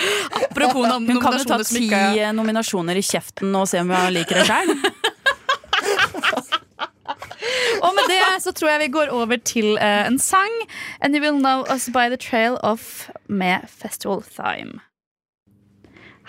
[0.49, 4.13] Apropos nom Hun kan jo ta ti eh, nominasjoner i kjeften og se om hun
[4.15, 4.75] liker det sjøl.
[7.83, 10.53] Og med det så tror jeg vi går over til uh, en sang.
[11.01, 14.79] And you will know us by the trail of med Festival Time.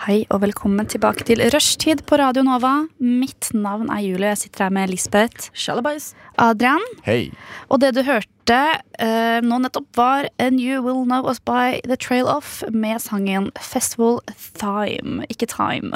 [0.03, 2.73] Hei og velkommen tilbake til Rushtid på Radio Nova.
[2.99, 4.33] Mitt navn er Julie.
[4.33, 6.09] Jeg sitter her med Lisbeth, Shalabais.
[6.35, 6.83] Adrian.
[7.05, 7.31] Hei.
[7.71, 8.57] Og det du hørte
[8.99, 13.53] uh, nå nettopp, var And You Will Know Us By The Trail Off med sangen
[13.55, 14.19] Festival
[14.59, 15.23] Time.
[15.31, 15.95] Ikke Time.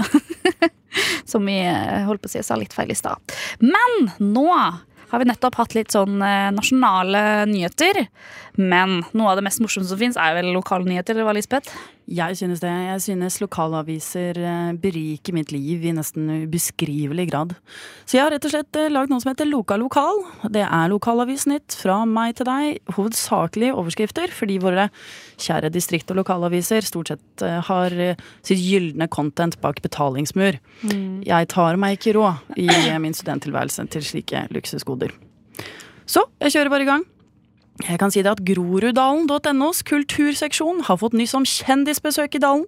[1.29, 3.19] Som vi eh, holdt på å si sa litt feil i stad.
[3.59, 4.47] Men nå
[5.09, 8.05] har vi nettopp hatt litt sånn eh, nasjonale nyheter.
[8.55, 11.75] Men noe av det mest morsomme som fins, er vel lokale nyheter, eller hva, Lisbeth?
[12.09, 12.69] Jeg synes det.
[12.71, 17.53] Jeg synes lokalaviser eh, beriker mitt liv i nesten ubeskrivelig grad.
[18.09, 20.23] Så jeg har rett og slett eh, lagd noe som heter Loka lokal.
[20.49, 22.79] Det er lokalavisnytt fra meg til deg.
[22.97, 24.87] Hovedsakelig overskrifter, fordi våre
[25.37, 27.93] kjære distrikt- og lokalaviser stort sett eh, har
[28.41, 30.57] sitt gylne content bak betalingsmur.
[31.29, 32.69] Jeg tar meg ikke råd i
[33.01, 35.13] min studenttilværelse til slike luksusgoder.
[36.09, 37.07] Så jeg kjører bare i gang.
[37.87, 42.65] Jeg kan si det at Groruddalen.nos kulturseksjon har fått nyss om kjendisbesøk i dalen.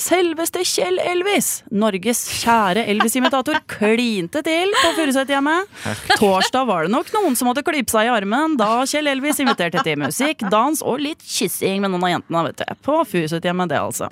[0.00, 5.70] Selveste Kjell Elvis, Norges kjære Elvis-imitator, klinte til på Furuset-hjemmet.
[6.18, 9.84] Torsdag var det nok noen som måtte klype seg i armen da Kjell Elvis inviterte
[9.86, 12.82] til musikk, dans og litt kyssing med noen av jentene, vet du.
[12.84, 14.10] På Furuset-hjemmet, det altså.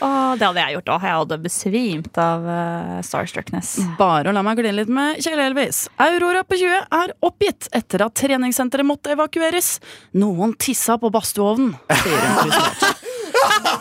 [0.00, 1.02] Oh, det hadde jeg gjort òg.
[1.04, 3.74] Jeg hadde besvimt av uh, starstruckness.
[3.98, 5.84] Bare å la meg gline litt med Kjell Elvis.
[6.00, 9.74] Aurora på 20 er oppgitt etter at treningssenteret måtte evakueres.
[10.16, 13.09] Noen tissa på badstueovnen, sier hun frustrert.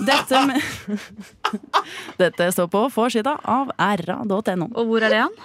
[0.05, 0.61] Dette, med
[2.19, 4.69] Dette står på forsida av ra.no.
[4.75, 5.39] Og hvor er det han?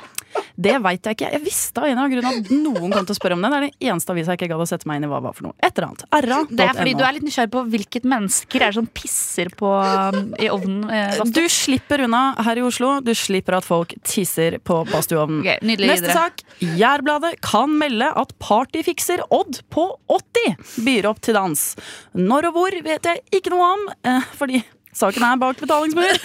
[0.58, 1.28] Det veit jeg ikke.
[1.30, 2.48] Jeg visste av en eller annen grunn at
[2.82, 3.50] noen kom til å spørre om det.
[3.52, 5.34] Det er den eneste avisa jeg ikke gadd å sette meg inn i hva var
[5.36, 5.54] for noe.
[5.62, 6.02] Et eller annet.
[6.26, 6.48] ra.no.
[6.50, 9.70] Det er fordi du er litt nysgjerrig på hvilket mennesker er det som pisser på
[9.70, 10.82] um, i ovnen.
[10.90, 12.96] Eh, Du slipper unna her i Oslo.
[13.06, 15.44] Du slipper at folk tisser på badstueovnen.
[15.46, 16.18] Okay, Neste videre.
[16.18, 16.42] sak.
[16.82, 21.66] Jærbladet kan melde at partyfikser Odd på 80 byr opp til dans.
[22.18, 24.64] Når og hvor vet jeg ikke noe om, eh, fordi
[24.96, 26.20] saken er bak betalingsmur.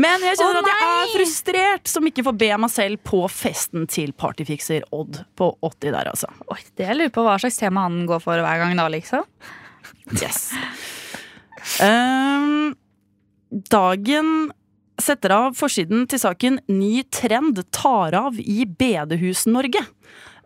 [0.00, 3.22] Men jeg kjenner oh, at jeg er frustrert som ikke får be meg selv på
[3.32, 6.30] festen til partyfikser Odd på 80 der, altså.
[6.52, 9.28] Oi, det jeg lurer på hva slags tema han går for hver gang da, liksom.
[10.20, 10.50] Yes.
[11.80, 12.74] Um,
[13.72, 14.52] dagen
[15.00, 19.84] setter av forsiden til saken 'Ny trend tar av i Bedehus-Norge'.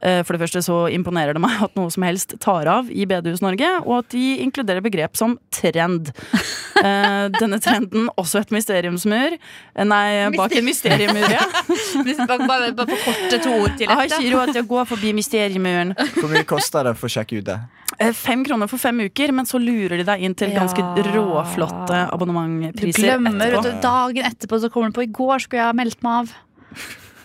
[0.01, 3.05] Eh, For det første så imponerer det meg at noe som helst tar av i
[3.11, 6.12] Bedehus-Norge, og at de inkluderer begrep som trend.
[6.78, 9.32] Eh, Denne trenden også et mysteriumsmur.
[9.34, 11.42] Eh, Nei, bak en mysteriemur, ja.
[12.46, 14.20] bare, bare, forkorte to ord til Jeg har dette.
[14.22, 15.90] ikke råd til å gå forbi mysteriemuren.
[16.20, 17.57] Hvor mye koster det for å sjekke ut det?
[17.99, 21.03] Eh, Fem kroner for fem uker, men så lurer de deg inn til ganske Ja.
[21.18, 23.62] råflotte Du abonnementpriser glemmer, etterpå.
[23.66, 26.36] du, dagen etterpå så kommer du på I går skulle jeg ha meldt meg av.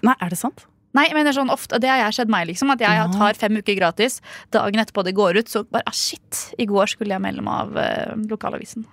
[0.10, 0.66] Nei, er det sant?
[0.94, 2.74] Nei, men det er sånn ofte, det har jeg skjedd meg, liksom.
[2.74, 4.20] At jeg tar fem uker gratis.
[4.54, 6.44] Dagen etterpå det går ut, så bare ah, shit.
[6.62, 8.86] I går skulle jeg melde meg av eh, lokalavisen.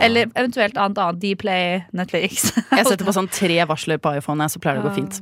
[0.00, 1.20] Eller eventuelt annet annet.
[1.20, 2.52] Dplay, Netflix.
[2.72, 5.18] Jeg setter på sånn tre varsler på iPhone, så pleier det å gå fint.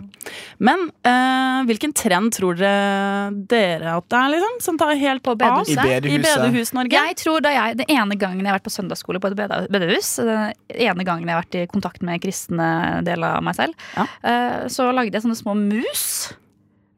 [0.62, 4.58] Men eh, hvilken trend tror dere dere at det er, liksom?
[4.64, 5.74] Som tar helt På bedehuset?
[5.80, 6.44] I I bedehuset.
[6.44, 7.02] Bedehus-Norge?
[7.10, 9.62] Jeg tror da jeg, Det ene gangen jeg har vært på søndagsskole på et bede-
[9.72, 12.70] bedehus, den ene gangen jeg har vært i kontakt med kristne
[13.06, 14.06] del av meg selv, Ja.
[14.22, 16.32] eh, så lagde jeg sånne små mus.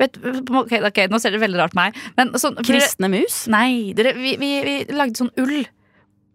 [0.02, 1.94] Vet, ok, ok, Nå ser dere veldig rart på meg.
[2.18, 3.44] Men sånn, Kristne mus?
[3.52, 5.62] Nei, dere, vi, vi, vi lagde sånn ull.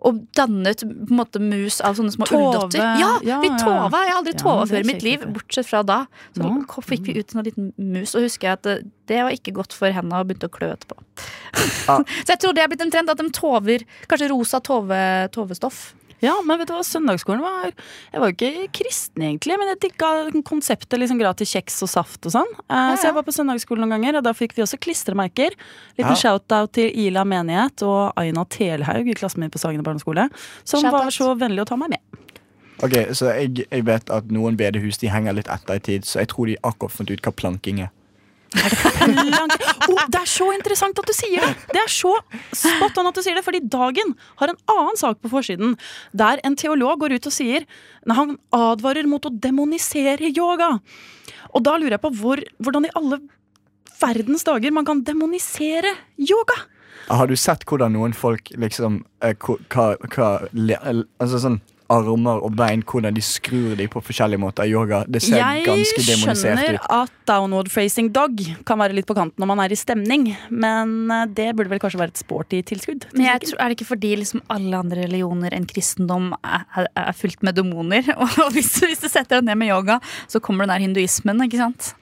[0.06, 2.78] Og dannet på en måte mus av sånne små ulldotter.
[3.02, 3.89] Ja, Ja, vi tova.
[3.89, 6.06] Jeg har aldri Ja, tova før i mitt liv, bortsett fra da.
[6.36, 6.82] Så Ja.
[6.86, 9.74] fikk vi ut en liten mus, og husker jeg at det, det var ikke godt
[9.74, 10.98] for henda og begynte å klø etterpå.
[11.89, 12.04] Ah.
[12.26, 15.95] Så jeg tror det er blitt en trend at de tover kanskje rosa tove, tovestoff.
[16.24, 19.82] Ja, men vet du hva, søndagsskolen var Jeg var jo ikke kristen egentlig, men jeg
[19.86, 20.09] digga
[20.47, 22.53] konseptet liksom gratis kjeks og saft og sånn.
[22.70, 25.53] Eh, Så jeg var på søndagsskolen noen ganger, og da fikk vi også klistremerker.
[25.97, 26.15] Liten Ja.
[26.15, 30.30] shout-out til Ila menighet og Aina Telhaug i klassen min på Sagene barneskole,
[30.63, 31.99] som var så vennlig å ta meg med.
[32.84, 36.20] Ok, så jeg, jeg vet at noen bedehus de henger litt etter i tid, så
[36.22, 37.89] jeg tror de akkurat fant ut hva planking er.
[38.56, 39.52] Lang...
[39.88, 41.54] Oh, det er så interessant at du sier det!
[41.74, 42.14] Det er så
[42.56, 45.76] spot on at du sier det, fordi Dagen har en annen sak på forsiden,
[46.16, 47.68] der en teolog går ut og sier
[48.08, 50.78] Nei, Han advarer mot å demonisere yoga.
[51.54, 53.22] Og da lurer jeg på hvor, hvordan i alle
[53.98, 56.58] verdens dager man kan demonisere yoga.
[57.08, 59.36] Har du sett hvordan noen folk liksom eh,
[59.72, 60.30] hva, hva,
[61.24, 61.62] Altså sånn
[61.94, 65.04] armer og bein, hvordan de skrur de på forskjellige måter i yoga.
[65.08, 66.48] Det ser Jeg ganske demonisert ut.
[66.48, 69.80] Jeg skjønner at downward facing dog kan være litt på kanten når man er i
[69.80, 73.08] stemning, men eh, det burde vel kanskje være et sporty tilskudd.
[73.08, 76.68] til Men jeg tror, er det ikke fordi liksom alle andre religioner enn kristendom er,
[76.76, 78.12] er, er fylt med demoner?
[78.22, 81.62] Og hvis, hvis du setter deg ned med yoga, så kommer den der hinduismen, ikke
[81.62, 81.94] sant?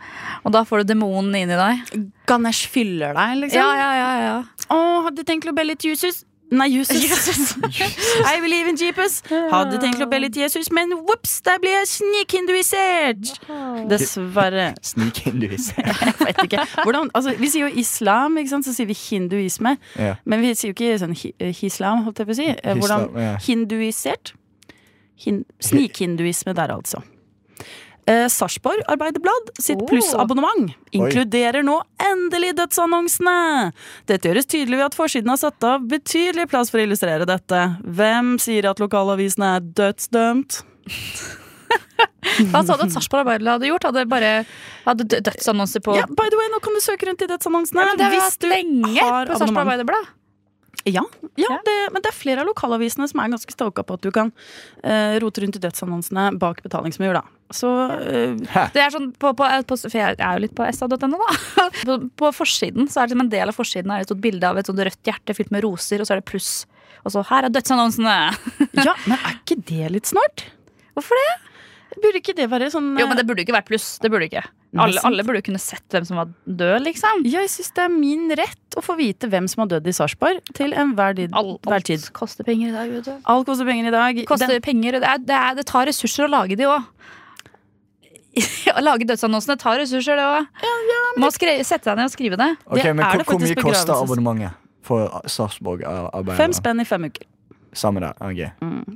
[0.43, 1.97] Og da får du demonen i deg.
[2.29, 3.61] Ganesh fyller deg, liksom.
[3.61, 4.37] Ja, ja, ja, ja.
[4.73, 4.79] Å,
[5.09, 6.23] hadde tenkt å be litt Jesus.
[6.51, 7.55] Nei, Jesus.
[8.33, 9.21] I believe in Jeepus.
[9.51, 13.31] Hadde tenkt å be litt Jesus, men vops, der ble jeg snikhinduisert.
[13.89, 14.67] Dessverre.
[14.91, 15.89] Snikhinduisert?
[15.89, 16.67] Jeg vet ikke.
[16.83, 18.69] Hvordan, altså, vi sier jo islam, ikke sant?
[18.69, 19.75] så sier vi hinduisme.
[19.99, 20.15] Ja.
[20.25, 22.47] Men vi sier jo ikke sånn hi hislam, holdt jeg på å si.
[22.53, 23.33] Eh, Hvordan ja.
[23.45, 24.35] Hinduisert?
[25.25, 27.01] Hin Snikhinduisme der, altså.
[28.07, 29.87] Eh, Sarpsborg Arbeiderblad sitt Oh.
[29.89, 33.71] plussabonnement inkluderer nå endelig dødsannonsene!
[34.05, 37.63] Dette gjøres tydelig ved at forsiden har satt av betydelig plass for å illustrere dette.
[37.81, 40.61] Hvem sier at lokalavisene er dødsdømt?
[42.51, 43.85] Hva sa du at Sarpsborg Arbeiderblad hadde gjort?
[43.89, 44.31] Hadde bare
[44.85, 47.79] hadde dødsannonser på Ja, by the way, nå kan du søke rundt i dødsannonsene.
[47.81, 48.93] Ja, men Det har vi hatt lenge
[49.31, 49.61] på Sarpsborg.
[49.65, 50.13] Arbeiderblad.
[50.85, 51.01] Ja,
[51.41, 51.49] ja.
[51.65, 54.29] Det, men det er flere av lokalavisene som er ganske stalka på at du kan
[54.85, 57.15] uh, rote rundt i dødsannonsene bak betalingsmur.
[57.17, 57.23] da.
[57.53, 58.35] Så uh,
[58.75, 61.31] Det er sånn på, på, på, for jeg er jo litt på sa.no, da.
[61.85, 64.61] På, på forsiden så er det som en del av forsiden er et bilde av
[64.61, 66.53] et sånt rødt hjerte fylt med roser, og så er det pluss.
[67.05, 68.15] Og så her er dødsannonsene!
[68.85, 70.45] Ja, men er ikke det litt snart?
[70.93, 71.33] Hvorfor det?
[71.95, 73.95] Burde ikke det være sånn Jo, men det burde ikke vært pluss.
[74.03, 74.45] Det burde ikke.
[74.83, 77.21] Alle, alle burde kunne sett hvem som var død, liksom.
[77.31, 80.41] Jeg syns det er min rett å få vite hvem som har dødd i Sarpsborg,
[80.57, 81.31] til enhver tid.
[81.33, 82.01] Alt, hver tid.
[82.03, 83.13] alt koster penger i dag, vet du.
[83.31, 84.15] Alt koster penger i dag.
[84.19, 86.83] Det koster Den- penger, det, er, det, er, det tar ressurser å lage de òg.
[88.75, 90.49] Å lage dødsannonsene tar ressurser, det òg.
[91.23, 92.49] Må skre- sette deg ned og skrive det.
[92.67, 96.35] Ok, Det men er hvor, det hvor mye koster abonnementet for Sarpsborg Arbeiderblad?
[96.41, 97.29] Fem spenn i fem uker.
[97.75, 98.11] Samme der.
[98.23, 98.41] ok.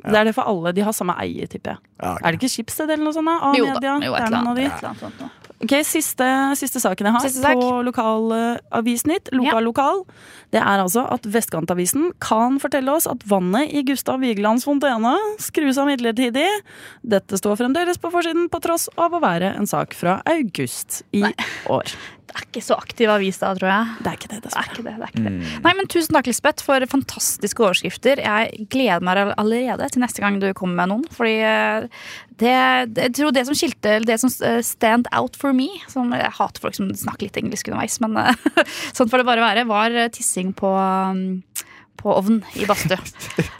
[0.03, 0.71] Det er det for alle.
[0.75, 1.79] De har samme eier, tipper jeg.
[1.99, 2.23] Ja, okay.
[2.23, 3.27] Er det ikke Schibsted eller noe sånt?
[3.31, 3.53] da?
[3.59, 3.79] Jo da.
[3.79, 5.48] Jo, Det et er eller annet.
[5.59, 7.59] Ok, Siste, siste saken jeg har Siste sak.
[7.59, 9.37] på lokalavisnytt, Ja.
[9.37, 10.05] lokal lokal,
[10.51, 15.77] det er altså at Vestkantavisen kan fortelle oss at vannet i Gustav Vigelands fontene skrus
[15.77, 16.47] av midlertidig.
[17.03, 21.23] Dette står fremdeles på forsiden på tross av å være en sak fra august i
[21.67, 21.91] år.
[22.29, 23.93] Det er ikke så aktiv avis da, tror jeg.
[24.05, 25.53] Det er ikke det, Det er ikke det, det er ikke det.
[25.65, 28.21] Nei, men Tusen takk, Lisbeth, for fantastiske overskrifter.
[28.21, 31.07] Jeg gleder meg allerede til neste gang du kommer med noen.
[31.15, 31.87] Fordi eh,
[32.41, 32.53] det,
[33.01, 36.61] jeg tror det som skilte, det som eh, stand out for me som, Jeg hater
[36.61, 38.47] folk som snakker litt engelsk underveis, men eh,
[38.97, 39.65] sånn får det bare være.
[39.73, 41.41] Var tissing på um,
[41.99, 42.97] på ovn i badstue.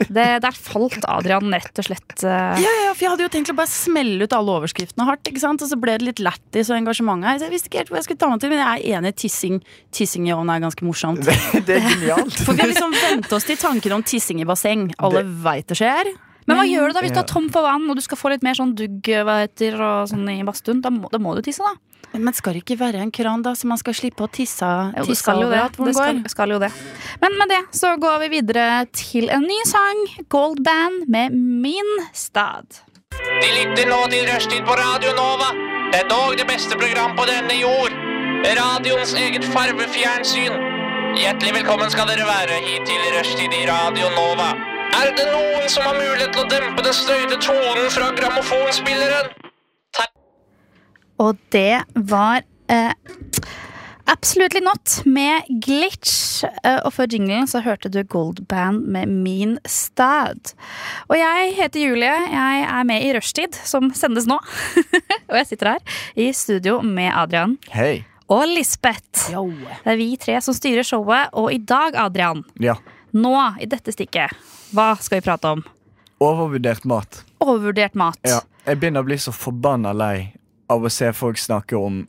[0.08, 2.14] Det- Der falt Adrian rett og slett.
[2.24, 2.56] uh...
[2.60, 5.42] Ja, ja, for Jeg hadde jo tenkt å bare smelle ut alle overskriftene hardt, ikke
[5.42, 5.62] sant?
[5.62, 7.38] og så ble det litt lættis og engasjement her.
[7.40, 9.14] Så jeg visste ikke helt hvor jeg skulle ta meg til, men jeg er enig.
[9.20, 9.60] Tissing,
[9.94, 11.22] tissing i ovn er ganske morsomt.
[11.66, 12.40] Det er genialt.
[12.46, 14.88] For vi har liksom vent oss til tanken om tissing i basseng.
[14.98, 16.10] Alle veit det skjer.
[16.50, 18.32] Men hva gjør du da hvis du er tom for vann og du skal få
[18.34, 20.82] litt mer sånn dugg hva heter, og sånn i badstuen?
[20.82, 21.76] Da, må- da må du tisse, da.
[22.18, 25.04] Men skal det ikke være en kran, da, så man skal slippe å tisse, Jo,
[25.04, 25.60] det tisse skal jo det.
[25.78, 26.72] hvor skal, skal jo det.
[27.22, 30.00] Men med det så går vi videre til en ny sang.
[30.28, 32.66] Gold Band med Min stad.
[33.14, 35.52] De lytter nå til Rushtid på Radio Nova.
[35.92, 37.94] Det er dog det beste program på denne jord.
[38.58, 40.58] Radioens eget farvefjernsyn.
[41.20, 44.50] Hjertelig velkommen skal dere være hit til Rushtid i Radio Nova.
[44.96, 49.30] Er det noen som har mulighet til å dempe den støyte tonen fra grammofonspilleren?
[51.20, 52.40] Og det var
[52.72, 52.92] eh,
[54.08, 56.42] Absolutely Not med Glitch.
[56.64, 60.54] Eh, og før jinglen så hørte du Gold Band med Min stad.
[61.10, 62.14] Og jeg heter Julie.
[62.32, 64.38] Jeg er med i Rushtid, som sendes nå.
[65.30, 68.00] og jeg sitter her i studio med Adrian Hei.
[68.32, 69.28] og Lisbeth.
[69.28, 72.78] Det er vi tre som styrer showet, og i dag, Adrian, Ja.
[73.12, 74.30] Nå i dette stikket,
[74.74, 75.64] hva skal vi prate om?
[76.20, 77.22] Overvurdert mat.
[77.40, 78.18] Overvurdert mat.
[78.28, 78.40] Ja.
[78.66, 80.34] Jeg begynner å bli så forbanna lei
[80.70, 82.02] av å se folk snakke om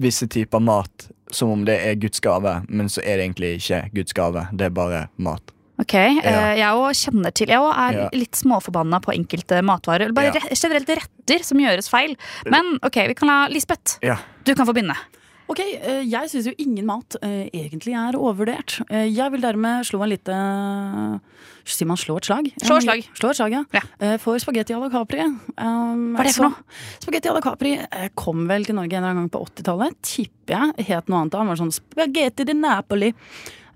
[0.00, 3.82] visse typer mat som om det er Guds gave, men så er det egentlig ikke
[3.94, 4.46] Guds gave.
[4.52, 5.52] Det er bare mat.
[5.80, 6.52] Ok, ja.
[6.54, 8.08] Jeg òg kjenner til Jeg også er Ja.
[8.12, 10.02] litt småforbanna på enkelte matvarer.
[10.04, 10.32] Eller bare Ja.
[10.40, 12.16] re generelt retter som gjøres feil.
[12.46, 13.98] Men ok, vi kan la Lisbeth.
[14.02, 14.16] Ja.
[14.44, 14.96] Du kan få begynne.
[15.52, 18.78] Ok, eh, Jeg syns jo ingen mat eh, egentlig er overvurdert.
[18.88, 20.36] Eh, jeg vil dermed slå en lite
[21.68, 22.48] Sier man slå et slag?
[22.58, 23.04] Slå et slag.
[23.14, 23.60] Slå et slag, ja.
[23.76, 23.82] Ja.
[24.18, 25.20] For spagetti à la Capri.
[25.22, 26.64] Um, Hva er det for noe?
[27.04, 27.76] Spagetti à la Capri
[28.18, 29.94] kom vel til Norge en eller annen gang på 80-tallet.
[30.02, 31.36] Tipper jeg het noe annet.
[31.36, 31.44] da.
[31.44, 33.12] Det var sånn spagetti di Napoli.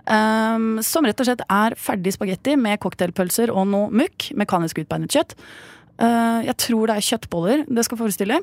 [0.06, 4.32] Um, som rett og slett er ferdig spagetti med cocktailpølser og noe mukk.
[4.34, 5.38] Mekanisk utbeinet kjøtt.
[5.96, 8.42] Uh, jeg tror det er kjøttboller det skal forestille.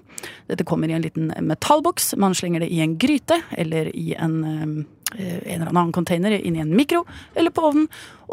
[0.49, 2.15] Dette kommer i en liten metallboks.
[2.21, 4.83] Man slenger det i en gryte eller i en eh,
[5.13, 7.03] en eller annen container inn i en mikro
[7.37, 7.83] eller på ovnen,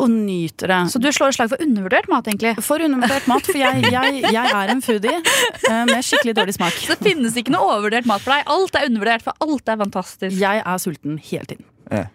[0.00, 0.78] og nyter det.
[0.94, 2.54] Så du slår et slag for undervurdert mat, egentlig?
[2.64, 6.78] For undervurdert mat, for jeg, jeg, jeg er en foodie eh, med skikkelig dårlig smak.
[6.80, 8.48] Så det finnes ikke noe overvurdert mat for deg.
[8.54, 10.40] Alt er undervurdert, for alt er fantastisk.
[10.40, 11.68] Jeg er sulten hele tiden.
[11.90, 12.06] Ja.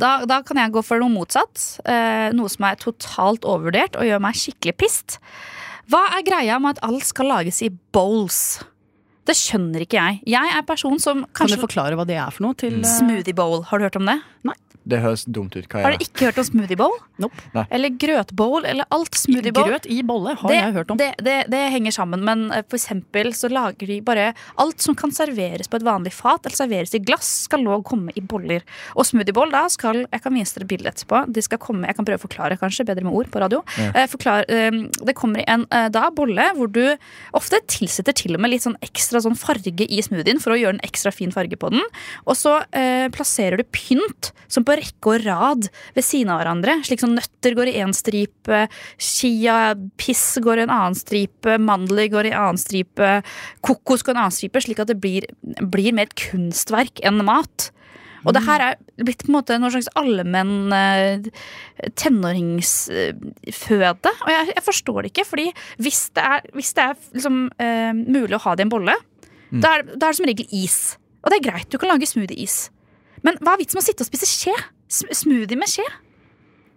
[0.00, 1.62] da, da kan jeg gå for noe motsatt.
[1.84, 5.20] Eh, noe som er totalt overvurdert og gjør meg skikkelig pissed.
[5.90, 8.60] Hva er greia med at alt skal lages i bowls?
[9.26, 10.20] Det skjønner ikke jeg.
[10.32, 12.56] Jeg er person som Kan du forklare hva det er for noe?
[12.58, 14.20] Til, Smoothie bowl, har du hørt om det?
[14.88, 15.66] Det høres dumt ut.
[15.68, 16.08] Hva Har er du det?
[16.08, 16.94] ikke hørt om smoothie bowl?
[17.20, 17.36] Nope.
[17.52, 17.64] Nei.
[17.76, 19.68] Eller grøtbowl, eller alt smoothie bowl.
[19.68, 20.96] Grøt i bolle har det, jeg hørt om.
[21.00, 24.96] Det, det, det henger sammen, men eh, for eksempel så lager de bare Alt som
[24.96, 28.64] kan serveres på et vanlig fat eller serveres i glass, skal nå komme i boller.
[28.96, 31.22] Og smoothieboll da skal Jeg kan vise dere bildet etterpå.
[31.28, 33.60] De skal komme, Jeg kan prøve å forklare, kanskje, bedre med ord på radio.
[33.90, 36.82] Eh, forklar, eh, det kommer i en eh, da bolle hvor du
[37.36, 40.78] ofte tilsetter til og med litt sånn ekstra sånn farge i smoothien for å gjøre
[40.78, 41.84] en ekstra fin farge på den.
[42.24, 45.66] Og så eh, plasserer du pynt som på rekke og rad
[45.96, 46.78] ved siden av hverandre.
[46.86, 48.62] Slik som nøtter går i én stripe,
[49.00, 53.10] chia-piss går i en annen stripe, mandler går i en annen stripe,
[53.66, 57.24] kokos går i en annen stripe, slik at det blir, blir mer et kunstverk enn
[57.26, 57.70] mat.
[58.26, 61.28] Og det her er blitt på en måte noe slags allmenn eh,
[61.96, 64.10] tenåringsføde.
[64.12, 65.46] Og jeg, jeg forstår det ikke, fordi
[65.80, 68.96] hvis det er, hvis det er liksom, uh, mulig å ha det i en bolle,
[69.50, 70.78] da, er, da er det som regel is.
[71.24, 72.56] Og det er greit, du kan lage smoothie-is.
[73.26, 74.54] Men hva er vitsen med å sitte og spise skje?
[74.90, 75.84] Smoothie med skje?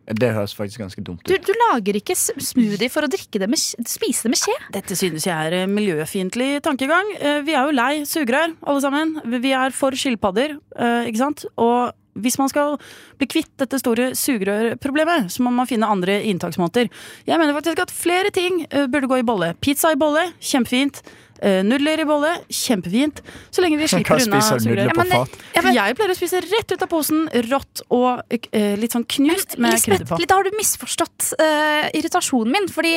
[0.04, 1.32] Det høres faktisk ganske dumt ut.
[1.48, 4.56] du lager ikke smoothie for å drikke det med, spise det med skje.
[4.76, 7.14] Dette synes jeg er eh, miljøfiendtlig tankegang.
[7.22, 9.14] Eh, Vi er jo lei sugerør, alle sammen.
[9.40, 11.46] Vi er for skilpadder, eh, ikke sant?
[11.56, 12.76] Og hvis man skal
[13.18, 16.92] bli kvitt dette store sugerørproblemet, så må man finne andre inntaksmåter.
[17.26, 19.54] Jeg mener faktisk at flere ting burde gå i bolle.
[19.64, 21.00] Pizza i bolle, kjempefint.
[21.44, 23.20] Eh, Nudler i bolle, kjempefint.
[23.52, 24.94] Så lenge vi slipper unna sugerør.
[24.96, 25.12] men?
[25.56, 29.04] Ja, men- Jeg pleier å spise rett ut av posen, rått og eh, litt sånn
[29.12, 30.22] knust med krydder på.
[30.30, 32.70] Da har du misforstått uh, irritasjonen min.
[32.72, 32.94] Fordi,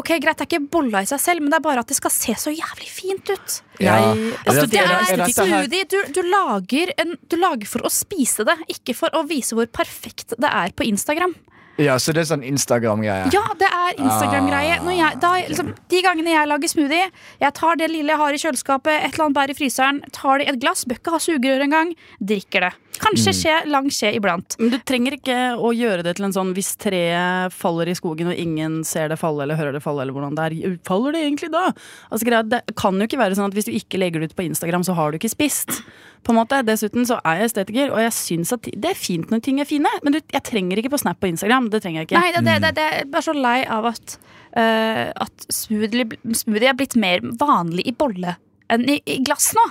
[0.00, 1.98] ok, Greit, det er ikke bolla i seg selv, men det er bare at det
[2.00, 3.60] skal se så jævlig fint ut.
[3.82, 3.98] Ja.
[4.00, 5.84] Jeg- Altså, det- er det- er.
[5.84, 9.66] Du, du, lager en, du lager for å spise det, ikke for å vise hvor
[9.66, 11.34] perfekt det er på Instagram.
[11.82, 13.32] Ja, så det er sånn Instagram-greie.
[13.34, 14.76] Ja, det er Instagram-greie.
[14.84, 17.08] Når liksom, De gangene jeg lager smoothie,
[17.40, 20.38] jeg tar det lille jeg har i kjøleskapet, et eller annet bær i fryseren, tar
[20.38, 22.72] det i et glass, bør ikke ha sugerør engang, drikker det.
[23.02, 24.54] Kanskje skje, lang skje iblant.
[24.60, 28.30] Men du trenger ikke å gjøre det til en sånn hvis treet faller i skogen
[28.30, 30.76] og ingen ser det falle eller hører det falle, eller hvordan det er.
[30.86, 31.66] Faller det egentlig da?
[32.10, 34.46] Altså, det kan jo ikke være sånn at hvis du ikke legger det ut på
[34.46, 35.80] Instagram, så har du ikke spist.
[36.24, 36.62] På en måte.
[36.64, 39.68] Dessuten så er jeg estetiker, og jeg syns at det er fint når ting er
[39.68, 41.68] fine, men du, jeg trenger ikke på Snap på Instagram.
[41.74, 42.20] Det trenger jeg ikke.
[42.22, 44.18] Nei, det, det, det, det er bare så lei av at,
[44.56, 48.38] uh, at smoothie, smoothie er blitt mer vanlig i bolle
[48.72, 49.66] enn i, i glass nå.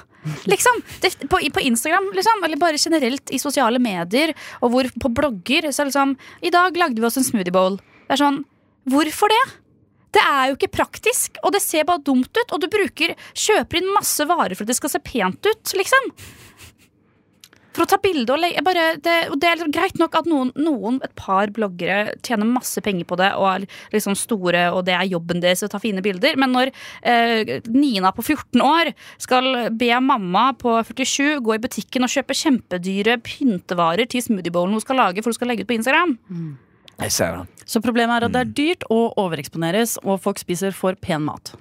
[0.50, 0.80] Liksom.
[1.04, 5.72] Det, på, på Instagram, liksom, eller bare generelt i sosiale medier, og hvor, på blogger,
[5.72, 7.78] så liksom I dag lagde vi oss en smoothie bowl.
[8.08, 8.44] Det er sånn
[8.90, 9.44] Hvorfor det?
[10.14, 12.52] Det er jo ikke praktisk, og det ser bare dumt ut.
[12.54, 16.10] Og du bruker, kjøper inn masse varer for at det skal se pent ut, liksom.
[17.74, 20.28] For å ta bilde og legge bare, det, og det er liksom greit nok at
[20.30, 23.64] noen, noen, et par bloggere, tjener masse penger på det og er
[23.96, 26.38] liksom store, og det er jobben deres å ta fine bilder.
[26.38, 26.70] Men når
[27.02, 32.38] eh, Nina på 14 år skal be mamma på 47 gå i butikken og kjøpe
[32.38, 36.14] kjempedyre pyntevarer til smoothiebowlen hun skal lage for hun skal legge ut på Instagram
[37.02, 37.66] Jeg ser det.
[37.66, 41.56] Så problemet er at det er dyrt å overeksponeres, og folk spiser for pen mat.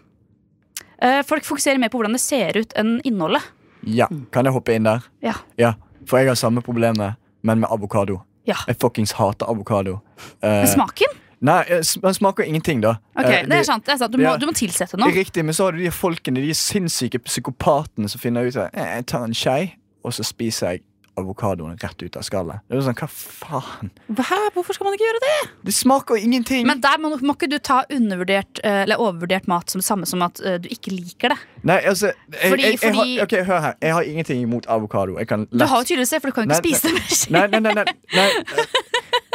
[1.00, 3.48] eh, Folk fokuserer mer på hvordan det ser ut enn innholdet.
[3.88, 5.00] Ja, Kan jeg hoppe inn der?
[5.24, 5.32] Ja.
[5.58, 5.72] Ja,
[6.09, 8.20] For jeg har samme problemet, men med avokado.
[8.46, 8.57] Ja.
[8.66, 9.98] Jeg fuckings hater avokado.
[10.42, 11.18] Eh, smaken?
[11.42, 12.96] nei, eh, den smaker ingenting, da.
[13.18, 13.86] Ok, Eh, det er sant.
[13.86, 14.12] Det er sant.
[14.12, 14.36] Du, må, ja.
[14.36, 15.11] du må tilsette noe.
[15.14, 18.96] Riktig, men så har du de folkene, de sinnssyke psykopatene som finner ut at eh,
[18.96, 19.74] jeg tar en skei,
[20.05, 20.82] og så spiser jeg
[21.20, 22.62] avokadoen rett ut av skallet.
[22.68, 23.90] Det er sånn, hva faen?
[24.16, 24.38] Hæ?
[24.54, 25.32] Hvorfor skal man ikke gjøre det?
[25.68, 26.66] Det smaker jo ingenting!
[26.66, 30.08] Men der må, må ikke du ta undervurdert eh, eller overvurdert mat som det samme
[30.08, 31.38] som at eh, du ikke liker det.
[31.68, 33.74] Nei, altså jeg, Fordi- jeg, jeg, fordi- har, Ok, Hør her.
[33.82, 35.18] Jeg har ingenting imot avokado.
[35.28, 37.32] Kan Du har jo tydeligvis det, for du kan jo ikke Nei, spise det.
[37.36, 37.84] Nei, nei, nei, nei,
[38.16, 38.66] nei.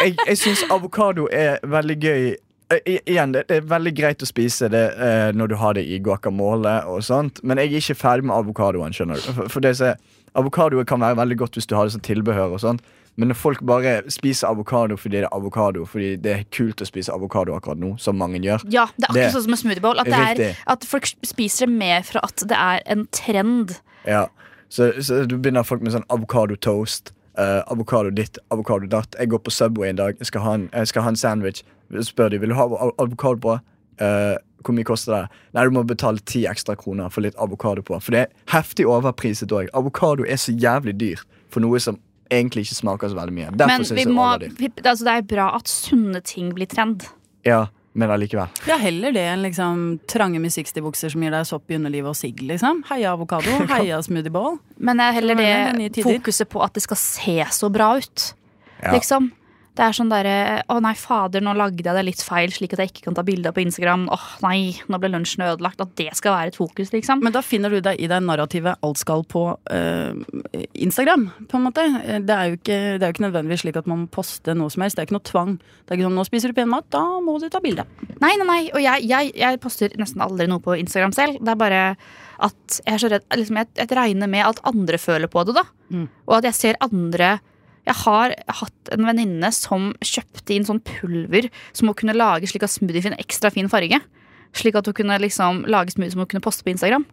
[0.02, 2.36] Jeg, jeg syns avokado er veldig gøy.
[2.70, 5.78] Eh, i- igjen, det, det er veldig greit å spise det eh, når du har
[5.78, 8.92] det i guacamole og sånt, men jeg er ikke ferdig med avokadoen.
[8.98, 10.02] skjønner du For, for det som er-
[10.36, 12.80] Avokado kan være veldig godt hvis du har det som tilbehør, og sånn
[13.20, 16.86] men når folk bare spiser avokado fordi det er avokado, fordi det er kult å
[16.86, 19.58] spise avokado akkurat nå, som mange gjør Ja, det er akkurat Det- sånn som med
[19.58, 20.00] smoothie bowl.
[20.00, 23.80] At, det er, at folk spiser det mer for at det er en trend.
[24.06, 24.28] Ja,
[24.70, 27.12] så, så du begynner folk med sånn avokado-toast.
[27.38, 29.16] Uh, avokado ditt, avokado datt.
[29.18, 31.64] Jeg går på Subway en dag, jeg skal ha en, skal ha en sandwich.
[32.06, 33.60] Spør de vil du ha av- avokado på.
[34.00, 34.38] Eh,
[34.68, 35.40] hvor mye koster det?
[35.56, 37.98] Nei, Du må betale ti ekstra kroner for litt avokado på.
[38.04, 39.72] For det er heftig overpriset òg.
[39.78, 42.00] Avokado er så jævlig dyrt for noe som
[42.34, 43.50] egentlig ikke smaker så veldig mye.
[43.56, 44.28] Derfor Men vi jeg må,
[44.60, 47.08] vi, altså det er bra at sunne ting blir trend.
[47.48, 48.52] Ja, men allikevel.
[48.70, 52.44] Ja, heller det enn liksom trange musikkstilbukser som gir deg sopp i underlivet og sigg,
[52.46, 52.84] liksom.
[52.92, 54.60] Heia avokado, heia smoothieball.
[54.78, 58.28] Men det er heller Det det, fokuset på at det skal se så bra ut.
[58.84, 58.94] Ja.
[58.94, 59.32] Liksom.
[59.78, 62.82] Det er sånn derre Å nei, fader, nå lagde jeg det litt feil, slik at
[62.82, 64.08] jeg ikke kan ta bilde på Instagram.
[64.14, 65.82] Åh nei, nå ble lunsjen ødelagt.
[65.84, 67.22] At det skal være et fokus, liksom.
[67.22, 70.18] Men da finner du deg i det narrativet alt skal på eh,
[70.82, 71.86] Instagram, på en måte.
[72.04, 74.56] Eh, Det er, jo ikke, det er jo ikke nødvendigvis slik at man må poste
[74.58, 74.98] noe som helst.
[74.98, 75.52] Det er ikke noe tvang.
[75.62, 77.86] Det er ikke sånn 'nå spiser du pen mat, da må du ta bilde'.
[78.20, 78.62] Nei, nei, nei.
[78.74, 81.38] Og jeg, jeg, jeg poster nesten aldri noe på Instagram selv.
[81.38, 81.84] Det er bare
[82.40, 85.56] at jeg er så redd liksom, jeg, jeg regner med at andre føler på det,
[85.58, 85.64] da.
[85.94, 86.08] Mm.
[86.28, 87.40] Og at jeg ser andre
[87.88, 92.66] Jeg har hatt en venninne som kjøpte inn sånn pulver som hun kunne lage slik
[92.68, 94.02] at smoothie fikk en ekstra fin farge.
[94.58, 97.08] Slik at hun kunne liksom lage smoothie som hun kunne poste på Instagram.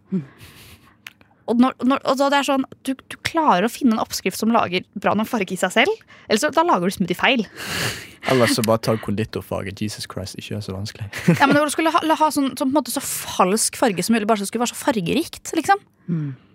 [1.45, 4.51] Og, når, når, og det er sånn, du, du klarer å finne en oppskrift som
[4.53, 6.05] lager bra noen farge i seg selv.
[6.25, 7.45] Eller så da lager du smoothie feil.
[8.31, 9.75] Ellers så bare ta konditorfarge.
[9.77, 11.09] Jesus Christ, ikke gjør så vanskelig.
[11.39, 14.17] Ja, men Du skulle ha, ha sånn, sånn, på en måte så falsk farge som
[14.17, 15.53] mulig, bare så det skulle være så fargerikt.
[15.59, 15.83] liksom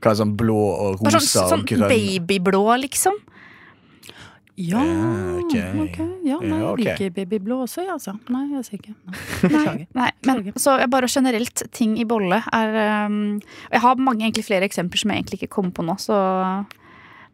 [0.02, 1.86] Hva er sånn blå og rosa sånn, sånn og grønn?
[1.94, 3.20] babyblå, liksom.
[4.60, 4.82] Ja,
[5.40, 5.54] ok.
[5.86, 5.98] ok.
[6.26, 8.16] Ja, nei, jeg liker babyblå også, jeg, altså.
[8.32, 8.96] Nei, jeg ser ikke.
[9.56, 9.86] Nei.
[9.96, 12.76] Nei, men så bare generelt ting i bolle er
[13.08, 13.40] um,
[13.70, 16.18] Jeg har mange egentlig flere eksempler som jeg egentlig ikke kommer på nå, så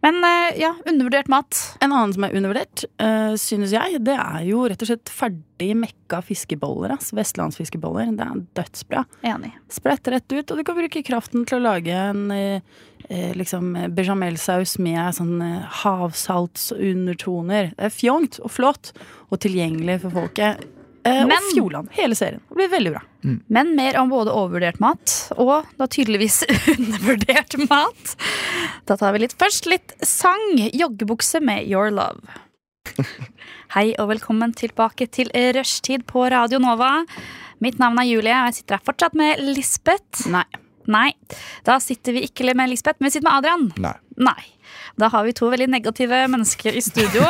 [0.05, 1.59] Men eh, ja, undervurdert mat.
[1.81, 5.71] En annen som er undervurdert, uh, synes jeg, det er jo rett og slett ferdig
[5.79, 6.95] mekka fiskeboller.
[6.95, 7.13] ass.
[7.17, 8.13] Vestlandsfiskeboller.
[8.17, 9.07] Det er dødsbra.
[9.27, 9.55] Enig.
[9.73, 12.61] Sprett rett ut, og du kan bruke kraften til å lage en eh,
[13.09, 17.73] eh, liksom bechamelsaus med sånn eh, havsaltsundertoner.
[17.75, 18.93] Det er fjongt og flott
[19.31, 20.76] og tilgjengelig for folket.
[21.07, 22.41] Eh, Men- og Fjordland, hele serien.
[22.51, 23.03] Det blir veldig bra.
[23.49, 26.41] Men mer om både overvurdert mat og da tydeligvis
[26.75, 28.17] undervurdert mat.
[28.87, 30.45] Da tar vi litt først litt sang.
[30.75, 32.23] Joggebukse med Your Love.
[33.75, 37.01] Hei og velkommen tilbake til rushtid på Radio Nova.
[37.63, 40.27] Mitt navn er Julie, og jeg sitter her fortsatt med Lisbeth.
[40.31, 40.45] Nei.
[40.87, 41.09] Nei,
[41.67, 43.65] da sitter vi ikke med Lisbeth, men vi sitter med Adrian.
[43.83, 43.95] Nei.
[44.17, 44.43] Nei.
[44.97, 47.21] Da har vi to veldig negative mennesker i studio.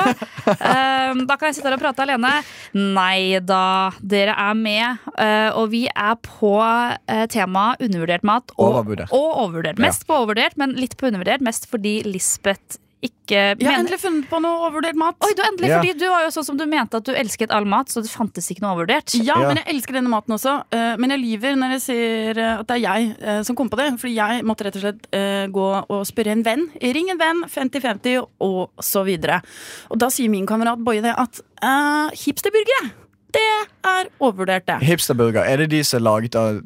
[0.47, 2.31] Um, da kan jeg sitte her og prate alene.
[2.79, 5.03] Nei da, dere er med.
[5.19, 8.55] uh, og vi er på uh, temaet undervurdert mat.
[8.57, 9.11] Og, Overvurdert.
[9.11, 9.83] og overvurdert.
[9.83, 11.43] Mest på overvurdert, men litt på undervurdert.
[11.43, 15.17] Mest fordi Lisbeth ikke Jeg har endelig funnet på noe overvurdert mat.
[15.21, 15.79] Oi, du endelig, Ja.
[15.83, 18.11] fordi du var jo sånn som du mente at du elsket all mat, så det
[18.11, 19.13] fantes ikke noe overvurdert.
[19.23, 19.49] Ja, Ja.
[19.53, 20.65] men jeg elsker denne maten også.
[20.73, 23.69] eh, Men jeg lyver når jeg sier eh, at det er jeg eh, som kom
[23.69, 24.01] på det.
[24.01, 26.71] Fordi jeg måtte rett og slett gå og spørre en venn.
[26.81, 29.43] Ring en venn, 50-50 og så videre.
[29.91, 32.93] Og da sier min kamerat Boje det at uh, hipsterburgere,
[33.33, 33.45] det
[33.85, 34.81] er overvurdert, det.
[34.87, 36.63] Hipsterburger, er det de som er laget av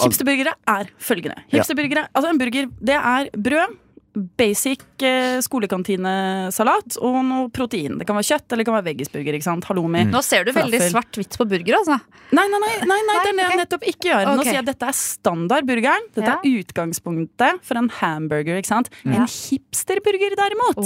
[0.00, 1.42] Hipsterburgere er følgende.
[1.52, 3.76] Hipsterburgere, altså En burger det er brød,
[4.14, 7.96] basic eh, skolekantinesalat og noe protein.
[7.98, 9.36] Det kan være kjøtt eller det kan være veggisburger.
[9.38, 9.66] ikke sant?
[9.68, 10.04] Halloumi.
[10.10, 11.98] Nå ser du veldig svart-hvitt på burger, altså.
[12.34, 14.30] Nei, nei, nei, nei, nei, det er det jeg nettopp ikke gjør.
[14.30, 16.06] Nå sier jeg at dette er standardburgeren.
[16.14, 16.38] Dette Ja.
[16.38, 18.56] er utgangspunktet for en hamburger.
[18.58, 18.90] ikke sant?
[19.04, 20.80] En hipsterburger, derimot.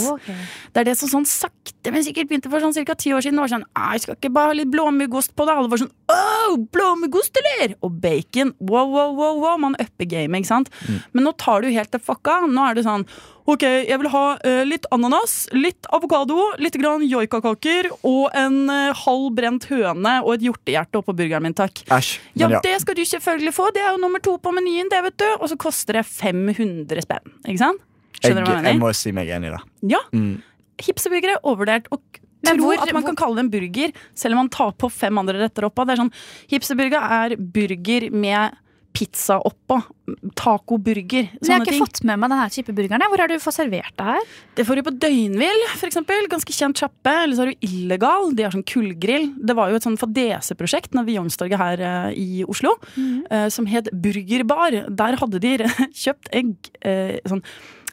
[0.72, 2.94] Det er det som sånn sakte, men sikkert begynte for sånn ca.
[2.94, 3.36] ti år siden.
[3.38, 5.54] Det var sånn, «Ah, jeg skal ikke bare ha litt blåmuggost på det.
[5.54, 7.76] Alle var sånn oh, blåmuggost, eller?
[7.82, 8.54] Og bacon.
[8.58, 9.56] Wow, wow, wow, wow.
[9.58, 10.70] Man upper gamet, ikke sant.
[11.12, 12.40] Men nå tar du helt det fucka.
[12.48, 13.06] Nå er det sånn
[13.48, 18.92] Ok, jeg vil ha uh, litt ananas, litt avokado, litt grann joikakaker og en uh,
[19.06, 21.80] halv brent høne og et hjortehjerte oppå burgeren min, takk.
[21.88, 22.18] Æsj.
[22.34, 22.60] Ja, Men ja.
[22.66, 23.70] det skal du selvfølgelig få.
[23.72, 25.26] Det er jo nummer to på menyen, det, vet du.
[25.38, 27.32] Og så koster det 500 spenn.
[27.46, 27.80] Ikke sant?
[28.18, 29.62] Jeg, Skjønner du hva jeg jeg må si meg enig da.
[29.96, 30.00] Ja.
[30.12, 30.38] Mm.
[30.84, 31.88] Hipseburgere, er overvurdert.
[31.94, 34.72] Og Men tro hvor- at man kan kalle det en burger, selv om man tar
[34.76, 35.86] på fem andre retter oppå.
[35.86, 36.12] Det er sånn,
[36.52, 38.58] Hipseburger er burger med
[38.96, 39.78] pizza oppå.
[40.38, 41.28] Tacoburger.
[41.36, 41.84] Men jeg har ikke ting.
[41.84, 43.04] fått med meg denne type burgeren.
[43.12, 44.26] Hvor er du får servert det her?
[44.58, 46.28] Det får du på Døgnvill, eksempel.
[46.32, 47.14] Ganske kjent sjappe.
[47.24, 48.32] Eller så har du Illegal.
[48.34, 49.30] De har sånn kullgrill.
[49.36, 53.68] Det var jo et sånn fadeseprosjekt nede ved Youngstorget her eh, i Oslo, eh, som
[53.70, 54.82] het Burgerbar.
[54.88, 55.56] Der hadde de
[56.04, 57.44] kjøpt egg eh, sånn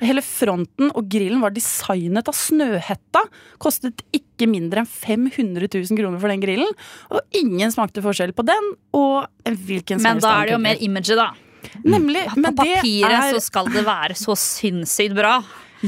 [0.04, 3.22] Hele fronten og grillen var designet av Snøhetta.
[3.64, 6.72] Kostet ikke mindre enn 500 000 kroner for den grillen.
[7.14, 10.64] Og ingen smakte forskjell på den og en hvilken som Men da er det jo
[10.66, 11.30] mer imaget, da.
[11.86, 12.26] Nemlig.
[12.34, 15.38] På Men det papiret er så skal det være så sinnssykt bra.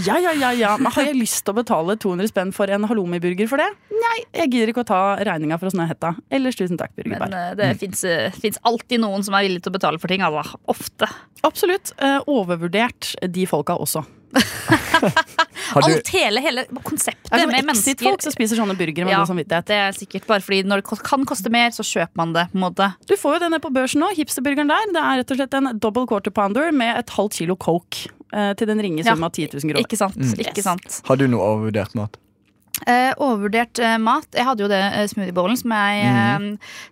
[0.05, 0.73] Ja, ja, ja, ja.
[0.81, 3.69] Men har jeg lyst til å betale 200 spenn for en halloumiburger for det?
[3.93, 6.13] Nei, jeg gidder ikke å ta regninga fra Snøhetta.
[6.33, 7.33] Ellers tusen takk, Men Burgerbar.
[7.37, 8.35] eh, det mm.
[8.37, 10.25] fins alltid noen som er villig til å betale for ting.
[10.25, 10.59] Altså.
[10.69, 11.09] Ofte.
[11.47, 11.93] Absolutt.
[11.97, 14.03] eh, overvurdert de folka også.
[15.73, 17.65] Har du- Alt, hele, hele konseptet Det er med mennesker.
[17.67, 19.65] mennesker Exit-folk som spiser sånne burgere med Ja, god samvittighet.
[19.65, 22.47] det er sikkert bare fordi når det kan koste mer, så kjøper man det.
[22.51, 24.11] på en måte Du får jo denne på børsen nå.
[24.15, 24.85] Hipsterburgeren der.
[24.93, 28.07] Det er rett og slett en double quarter pounder med et halvt kilo coke.
[28.33, 29.79] eh, til den ringe sum av 10 000 kroner.
[29.85, 30.17] Ikke sant?
[30.17, 30.33] Mm.
[30.35, 31.01] Ikke sant.
[31.07, 32.17] Har du noe overvurdert mat?
[32.85, 34.27] Eh, overvurdert eh, mat.
[34.37, 36.45] Jeg hadde jo det uh, smoothiebowlen som jeg eh,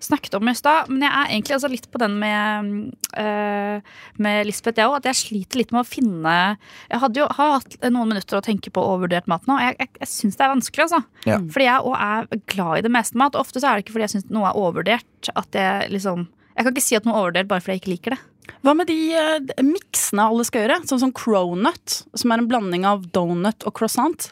[0.04, 0.90] snakket om i stad.
[0.90, 2.72] Men jeg er egentlig altså, litt på den med,
[3.22, 4.98] eh, med Lisbeth, jeg òg.
[4.98, 6.36] At jeg sliter litt med å finne
[6.90, 9.60] Jeg hadde jo, har hatt noen minutter å tenke på overvurdert mat nå.
[9.60, 11.02] og Jeg, jeg, jeg syns det er vanskelig, altså.
[11.30, 11.40] Ja.
[11.54, 13.38] Fordi jeg òg er glad i det meste mat.
[13.38, 15.34] Og ofte så er det ikke fordi jeg syns noe er overvurdert.
[15.36, 17.94] At jeg liksom Jeg kan ikke si at noe er overvurdert bare fordi jeg ikke
[17.94, 18.24] liker det.
[18.66, 20.82] Hva med de eh, miksene alle skal gjøre?
[20.90, 24.32] Sånn som cronut, som er en blanding av donut og croissant.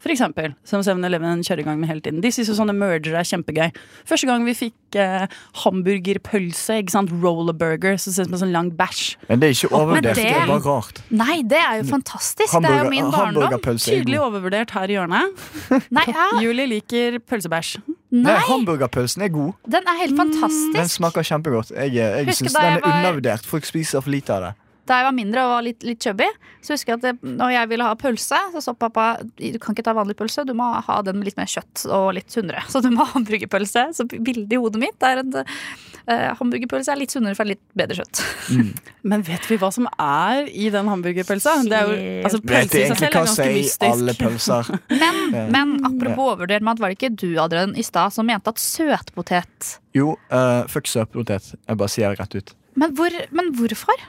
[0.00, 2.22] For eksempel, som 7-Eleven kjører i gang med hele tiden.
[2.24, 3.68] De syns jo sånne mergere er kjempegøy.
[4.08, 5.26] Første gang vi fikk eh,
[5.60, 9.02] hamburgerpølse, ikke sant, rollerburger, som ser ut som en sånn lang bæsj.
[9.28, 11.02] Men det er ikke overvurdert, det- det er bare rart.
[11.10, 12.52] Nei, det er jo fantastisk.
[12.62, 13.60] det er jo min barndom.
[13.60, 15.44] Tydelig overvurdert her i hjørnet.
[15.90, 17.78] Nei, ja, Julie liker pølsebæsj.
[18.10, 19.52] Nei, nei, hamburgerpølsen er god.
[19.70, 21.70] den er helt fantastisk Den smaker kjempegodt.
[21.70, 23.44] Jeg, jeg syns den er var- undervurdert.
[23.46, 24.54] Folk spiser for lite av det.
[24.90, 26.26] Da jeg var mindre og var litt, litt chubby,
[26.66, 29.04] så husker jeg at det, når jeg ville ha pølse, så sa pappa
[29.38, 32.08] du kan ikke ta vanlig pølse, du må ha den med litt mer kjøtt og
[32.16, 32.64] litt sunnere.
[32.72, 33.84] Så du må ha hamburgerpølse.
[33.96, 38.00] Så bildet i hodet mitt er at uh, hamburgerpølse er litt sunnere for litt bedre
[38.00, 38.22] kjøtt.
[39.10, 41.54] Men vet vi hva som er i den hamburgerpølsa?
[41.70, 43.86] Det er jo, altså, Vet pølse i seg egentlig selv hva er som er ganske
[43.86, 44.26] i alle mystisk.
[44.26, 44.74] pølser?
[45.04, 45.44] Men, Ja.
[45.52, 49.76] men apropos overvurdert mat, var det ikke du Adrian, i stad som mente at søtpotet
[49.94, 51.52] Jo, uh, fuck søtpotet.
[51.68, 52.56] Jeg bare sier det rett ut.
[52.80, 54.02] men, hvor, men hvorfor?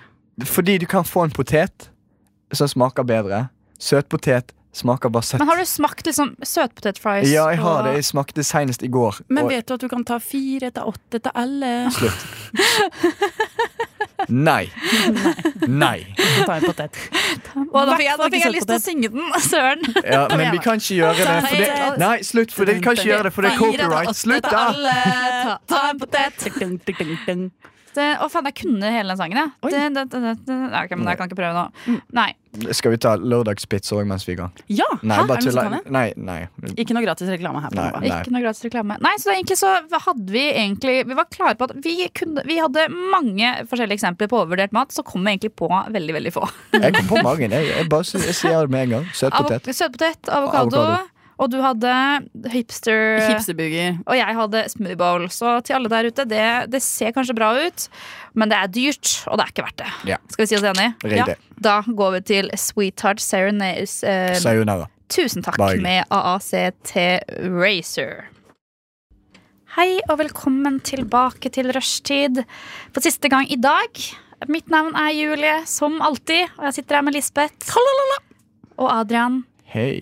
[0.45, 1.89] Fordi du kan få en potet
[2.53, 3.49] som smaker bedre.
[3.79, 5.39] Søtpotet smaker bare søtt.
[5.41, 7.27] Men Har du smakt liksom søtpotetfries?
[7.31, 7.93] Ja, jeg har og- det.
[7.99, 9.15] Jeg smakte senest i går.
[9.27, 11.89] Men og- vet du at du kan ta fire etter åtte etter alle?
[11.91, 12.21] Slutt.
[14.29, 14.69] Nei.
[15.67, 16.05] Nei.
[16.45, 16.95] Ta en potet.
[17.73, 19.23] Og da fikk jeg, da fikk jeg lyst til å synge den.
[19.49, 19.79] Søren.
[20.05, 21.25] Ja, men vi kan ikke gjøre det.
[21.47, 24.15] For det nei, slutt, for det, vi kan ikke gjøre det, for det er copyright.
[24.15, 25.57] Slutt, da!
[25.67, 26.33] Ta en potet.
[27.95, 29.51] Det, å faen, jeg kunne hele den sangen, jeg.
[29.71, 31.99] Ja, Okay, men jeg kan ikke prøve nå.
[32.15, 32.29] Nei.
[32.75, 34.51] Skal vi ta lørdagspizza òg mens vi er i gang?
[34.67, 34.87] Ja!
[35.07, 35.23] Nei, Hæ?
[35.23, 35.91] Er det noe som?
[35.95, 36.39] Nei, nei.
[36.83, 37.71] Ikke noe gratis reklame her.
[37.71, 38.09] på Nei.
[38.11, 38.97] Ikke noe gratis reklame.
[39.05, 39.69] Nei, så egentlig så
[40.07, 44.27] hadde vi egentlig Vi var klare på at vi, kunne, vi hadde mange forskjellige eksempler
[44.31, 46.43] på overvurdert mat, så kom vi egentlig på veldig, veldig få.
[46.75, 47.55] Jeg kom på magen.
[47.55, 49.07] Jeg, jeg, bare, jeg sier det med en gang.
[49.15, 49.63] Søtpotet.
[49.71, 50.83] Avo- Søtpotet, avokado.
[50.83, 51.07] Avokado.
[51.41, 51.91] Og du hadde
[52.53, 53.95] hipster Hipsterburger.
[54.05, 55.25] Og jeg hadde smoothie bowl.
[55.33, 57.87] Så til alle der ute, det, det ser kanskje bra ut,
[58.37, 59.93] men det er dyrt, og det er ikke verdt det.
[60.11, 60.19] Ja.
[60.29, 60.91] Skal vi si oss enig?
[61.17, 61.25] Ja.
[61.61, 64.03] Da går vi til Sweetheart Serenades.
[64.05, 64.85] Eh, Sayonara.
[65.11, 65.81] tusen takk Bye.
[65.81, 66.93] med AACT
[67.49, 68.29] Racer.
[69.77, 72.43] Hei og velkommen tilbake til rushtid
[72.91, 74.03] for siste gang i dag.
[74.51, 77.77] Mitt navn er Julie, som alltid, og jeg sitter her med Lisbeth.
[78.77, 79.45] Og Adrian.
[79.71, 80.01] Hei.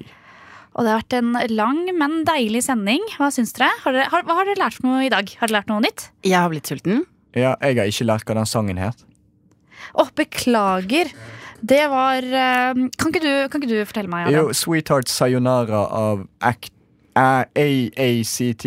[0.79, 3.03] Og det har vært en lang, men deilig sending.
[3.19, 3.67] Hva syns dere?
[3.83, 5.27] Har dere har, hva har dere lært for noe i dag?
[5.41, 6.05] Har dere lært noe nytt?
[6.23, 7.01] Jeg har blitt sulten.
[7.35, 9.03] Ja, jeg har ikke lært hva den sangen het.
[9.99, 11.11] Å, beklager.
[11.59, 14.29] Det var uh, kan, ikke du, kan ikke du fortelle meg?
[14.29, 14.37] Adam?
[14.47, 16.71] Jo, Sweetheart Sayonara av Act
[17.19, 18.65] A- AACT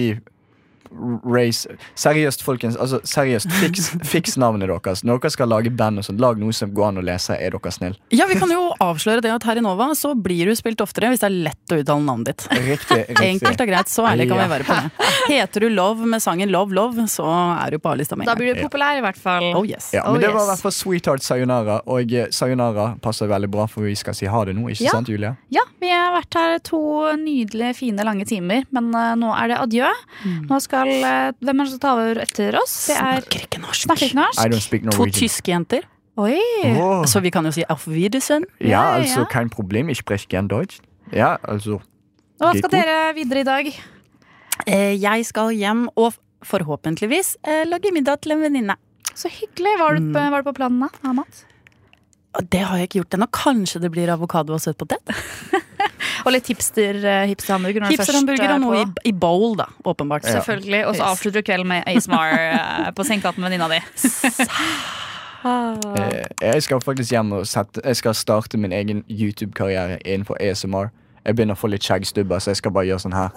[1.25, 1.69] Race
[1.99, 2.77] Seriøst, folkens.
[2.77, 5.03] Altså, seriøst, fiks, fiks navnet deres.
[5.07, 7.37] Når dere skal lage band, og sånt, lag noe som går an å lese.
[7.39, 7.97] Er dere snill?
[8.15, 11.11] Ja, Vi kan jo avsløre det at her i Nova så blir du spilt oftere
[11.13, 12.47] hvis det er lett å uttale navnet ditt.
[12.53, 12.99] Riktig.
[13.13, 13.27] riktig.
[13.33, 14.47] Enkelt og greit, så ærlig kan Ja.
[14.47, 15.11] vi være på det.
[15.33, 17.27] Heter du Love med sangen Love Love, så
[17.57, 19.49] er du på A-lista med Da blir du populær, i hvert fall.
[19.59, 19.91] Oh yes.
[19.95, 23.49] Ja, Oh, men det var i hvert fall Sweetheart Sayonara, og eh, Sayonara passer veldig
[23.53, 24.91] bra, for vi skal si ha det nå, ikke Ja.
[24.97, 25.37] sant, Julia?
[25.55, 26.81] Ja, vi har vært her to
[27.21, 29.91] nydelige, fine, lange timer, men uh, nå er det adjø.
[30.51, 32.87] Nå skal eh, Hvem er det som tar over etter oss?
[32.89, 33.83] Det er Snakker ikke norsk.
[33.87, 34.67] Snakker ikke I don't norsk?
[34.67, 35.83] speak To tyske jenter.
[36.17, 36.39] Oi!
[36.77, 37.05] Oh.
[37.09, 38.45] Så vi kan jo si Auf Wiedersehen.
[38.61, 39.27] Ja, Ja, altså, ja.
[39.33, 40.81] kein Problem, ich spreche gern Deutsch.
[41.13, 41.81] Ja, altså
[42.41, 43.67] Og hva skal dere videre i dag?
[44.67, 46.13] Eh, jeg skal hjem og
[46.45, 48.77] forhåpentligvis eh, lage middag til en venninne.
[49.15, 49.79] Så hyggelig.
[49.79, 50.31] Var du, Mm.
[50.33, 50.89] var du på planen da?
[51.09, 51.45] Av mat?
[52.51, 53.27] Det har jeg ikke gjort ennå.
[53.31, 55.01] Kanskje det blir avokado og søt potet?
[56.25, 57.83] Og litt hipster-hamburger.
[57.83, 59.67] Uh, hipster er og noe i, i bowl, da.
[59.85, 60.27] Åpenbart.
[60.27, 60.39] Ja.
[60.39, 60.87] Selvfølgelig.
[60.87, 61.11] Og så Yes.
[61.11, 63.81] avslutter du kvelden med ASMR uh, på sengekanten med venninna di.
[65.45, 70.91] eh, Jeg skal faktisk hjem og sette Jeg skal starte min egen YouTube-karriere innenfor ASMR.
[71.25, 73.31] Jeg begynner å få litt skjeggstubber, så jeg skal bare gjøre sånn her.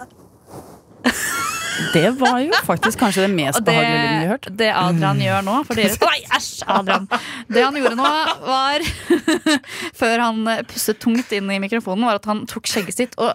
[1.94, 4.48] Det var jo faktisk kanskje det mest det, behagelige lyden vi har hørt.
[4.60, 7.08] det Adrian gjør nå for dere Nei, æsj, Adrian!
[7.52, 8.12] Det han gjorde nå,
[8.46, 8.86] var
[10.02, 13.32] Før han pustet tungt inn i mikrofonen, var at han tok skjegget sitt og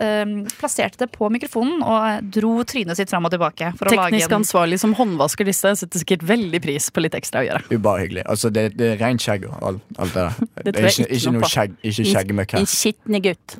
[0.00, 3.72] um, plasserte det på mikrofonen og dro trynet sitt fram og tilbake.
[3.78, 7.16] For å lage Teknisk en ansvarlig som håndvasker disse setter sikkert veldig pris på litt
[7.18, 7.64] ekstra å gjøre.
[7.72, 8.24] Ubehagelig.
[8.30, 10.50] Altså, det, det er rent skjegg og alt, alt det der.
[10.64, 12.66] Det Det er ikke, ikke noe skjegg, ikke skjeggmøkk her.
[12.70, 13.56] skitne gutt.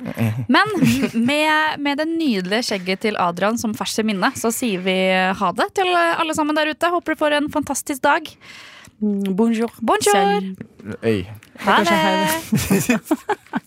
[0.51, 0.71] Men
[1.13, 4.95] med, med det nydelige skjegget til Adrian som ferskt i minne, så sier vi
[5.37, 6.89] ha det til alle sammen der ute.
[6.89, 8.37] Håper du får en fantastisk dag.
[8.99, 9.71] Bonjour.
[9.81, 10.55] Bonjour!
[11.01, 11.25] Hey.
[11.59, 12.99] Ha det!